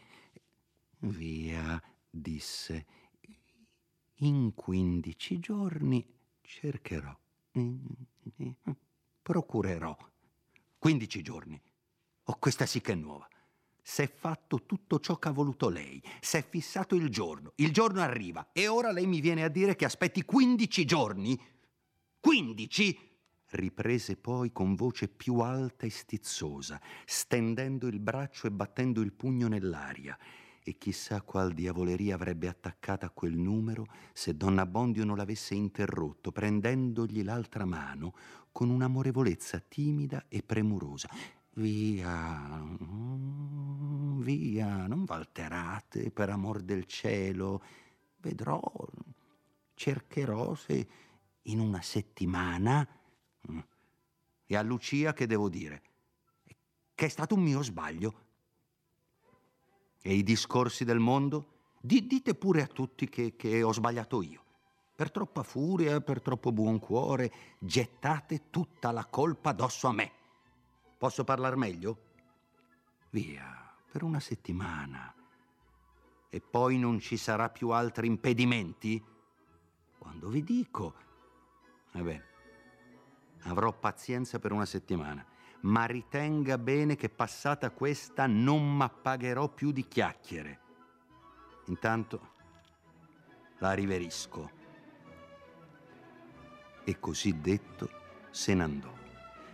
via, 0.99 1.81
disse, 2.11 2.87
in 4.17 4.53
quindici 4.53 5.39
giorni 5.39 6.05
cercherò, 6.43 7.17
procurerò. 9.23 9.97
Quindici 10.77 11.23
giorni. 11.23 11.61
Oh, 12.25 12.39
questa 12.39 12.67
sì 12.67 12.81
che 12.81 12.93
è 12.93 12.97
nuova. 12.97 13.29
S'è 13.81 14.09
fatto 14.09 14.65
tutto 14.65 14.99
ciò 14.99 15.19
che 15.19 15.29
ha 15.29 15.33
voluto 15.33 15.69
lei, 15.69 16.03
s'è 16.21 16.45
fissato 16.47 16.97
il 16.97 17.09
giorno, 17.09 17.53
il 17.57 17.73
giorno 17.73 18.01
arriva 18.01 18.49
e 18.53 18.67
ora 18.67 18.91
lei 18.91 19.07
mi 19.07 19.21
viene 19.21 19.45
a 19.45 19.49
dire 19.49 19.77
che 19.77 19.85
aspetti 19.85 20.25
quindici 20.25 20.85
giorni? 20.85 21.41
Quindici? 22.19 23.15
Riprese 23.51 24.17
poi 24.17 24.53
con 24.53 24.75
voce 24.75 25.09
più 25.09 25.39
alta 25.39 25.87
e 25.87 25.91
stizzosa, 25.91 26.81
stendendo 27.05 27.87
il 27.87 28.01
braccio 28.01 28.47
e 28.47 28.51
battendo 28.51 29.01
il 29.01 29.13
pugno 29.13 29.49
nell'aria 29.49 30.19
e 30.69 30.79
chissà 30.79 31.23
qual 31.23 31.53
diavoleria 31.53 32.17
avrebbe 32.17 32.49
attaccata 32.49 33.07
a 33.07 33.11
quel 33.11 33.37
numero 33.37 33.87
se 34.13 34.37
donna 34.37 34.67
Bondio 34.67 35.05
non 35.05 35.17
l'avesse 35.17 35.55
interrotto, 35.55 36.33
prendendogli 36.33 37.23
l'altra 37.23 37.65
mano 37.65 38.15
con 38.51 38.71
un'amorevolezza 38.71 39.61
timida 39.61 40.25
e 40.27 40.43
premurosa. 40.43 41.09
Via, 41.55 42.67
via, 44.19 44.87
non 44.89 45.05
valterate 45.05 46.11
per 46.11 46.31
amor 46.31 46.63
del 46.63 46.85
cielo. 46.87 47.63
Vedrò, 48.17 48.61
cercherò 49.73 50.55
se 50.57 50.89
in 51.43 51.61
una 51.61 51.81
settimana. 51.81 52.87
E 54.47 54.57
a 54.57 54.63
Lucia 54.63 55.13
che 55.13 55.27
devo 55.27 55.49
dire? 55.49 55.83
Che 56.95 57.05
è 57.05 57.09
stato 57.09 57.35
un 57.35 57.43
mio 57.43 57.63
sbaglio 57.63 58.25
e 60.01 60.15
i 60.15 60.23
discorsi 60.23 60.85
del 60.85 60.99
mondo? 60.99 61.55
D- 61.81 62.07
dite 62.07 62.35
pure 62.35 62.63
a 62.63 62.67
tutti 62.67 63.09
che, 63.09 63.37
che 63.37 63.63
ho 63.63 63.73
sbagliato 63.73 64.23
io. 64.23 64.45
Per 64.97 65.11
troppa 65.11 65.43
furia, 65.43 66.01
per 66.01 66.23
troppo 66.23 66.53
buon 66.53 66.79
cuore, 66.79 67.33
gettate 67.59 68.49
tutta 68.51 68.93
la 68.93 69.05
colpa 69.05 69.51
addosso 69.51 69.89
a 69.89 69.93
me. 69.93 70.13
Posso 70.97 71.23
parlare 71.25 71.57
meglio? 71.57 71.99
Via, 73.11 73.77
per 73.91 74.03
una 74.03 74.21
settimana. 74.21 75.15
E 76.29 76.41
poi 76.41 76.79
non 76.79 76.99
ci 76.99 77.17
sarà 77.17 77.51
più 77.51 77.71
altri 77.71 78.07
impedimenti? 78.07 79.05
Quando 79.99 80.29
vi 80.29 80.43
dico... 80.43 80.95
Ebbene, 81.93 82.25
avrò 83.47 83.73
pazienza 83.73 84.39
per 84.39 84.53
una 84.53 84.67
settimana 84.67 85.25
ma 85.67 85.85
ritenga 85.85 86.59
bene 86.59 86.97
che 86.97 87.09
passata 87.09 87.71
questa 87.71 88.27
non 88.27 88.77
m'appagherò 88.77 89.49
più 89.49 89.73
di 89.73 89.87
chiacchiere. 89.87 90.61
Intanto 91.67 92.35
la 93.59 93.73
riverisco. 93.73 94.51
E 96.85 97.01
così 97.01 97.41
detto 97.41 97.91
se 98.31 98.55
n'andò, 98.55 98.93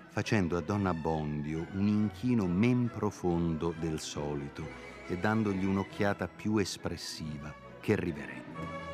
facendo 0.08 0.56
a 0.58 0.60
donna 0.60 0.92
Bondio 0.92 1.66
un 1.72 1.86
inchino 1.86 2.46
men 2.46 2.90
profondo 2.92 3.74
del 3.78 3.98
solito 3.98 4.90
e 5.06 5.16
dandogli 5.16 5.64
un'occhiata 5.64 6.28
più 6.28 6.58
espressiva 6.58 7.54
che 7.80 7.96
riverente. 7.96 8.91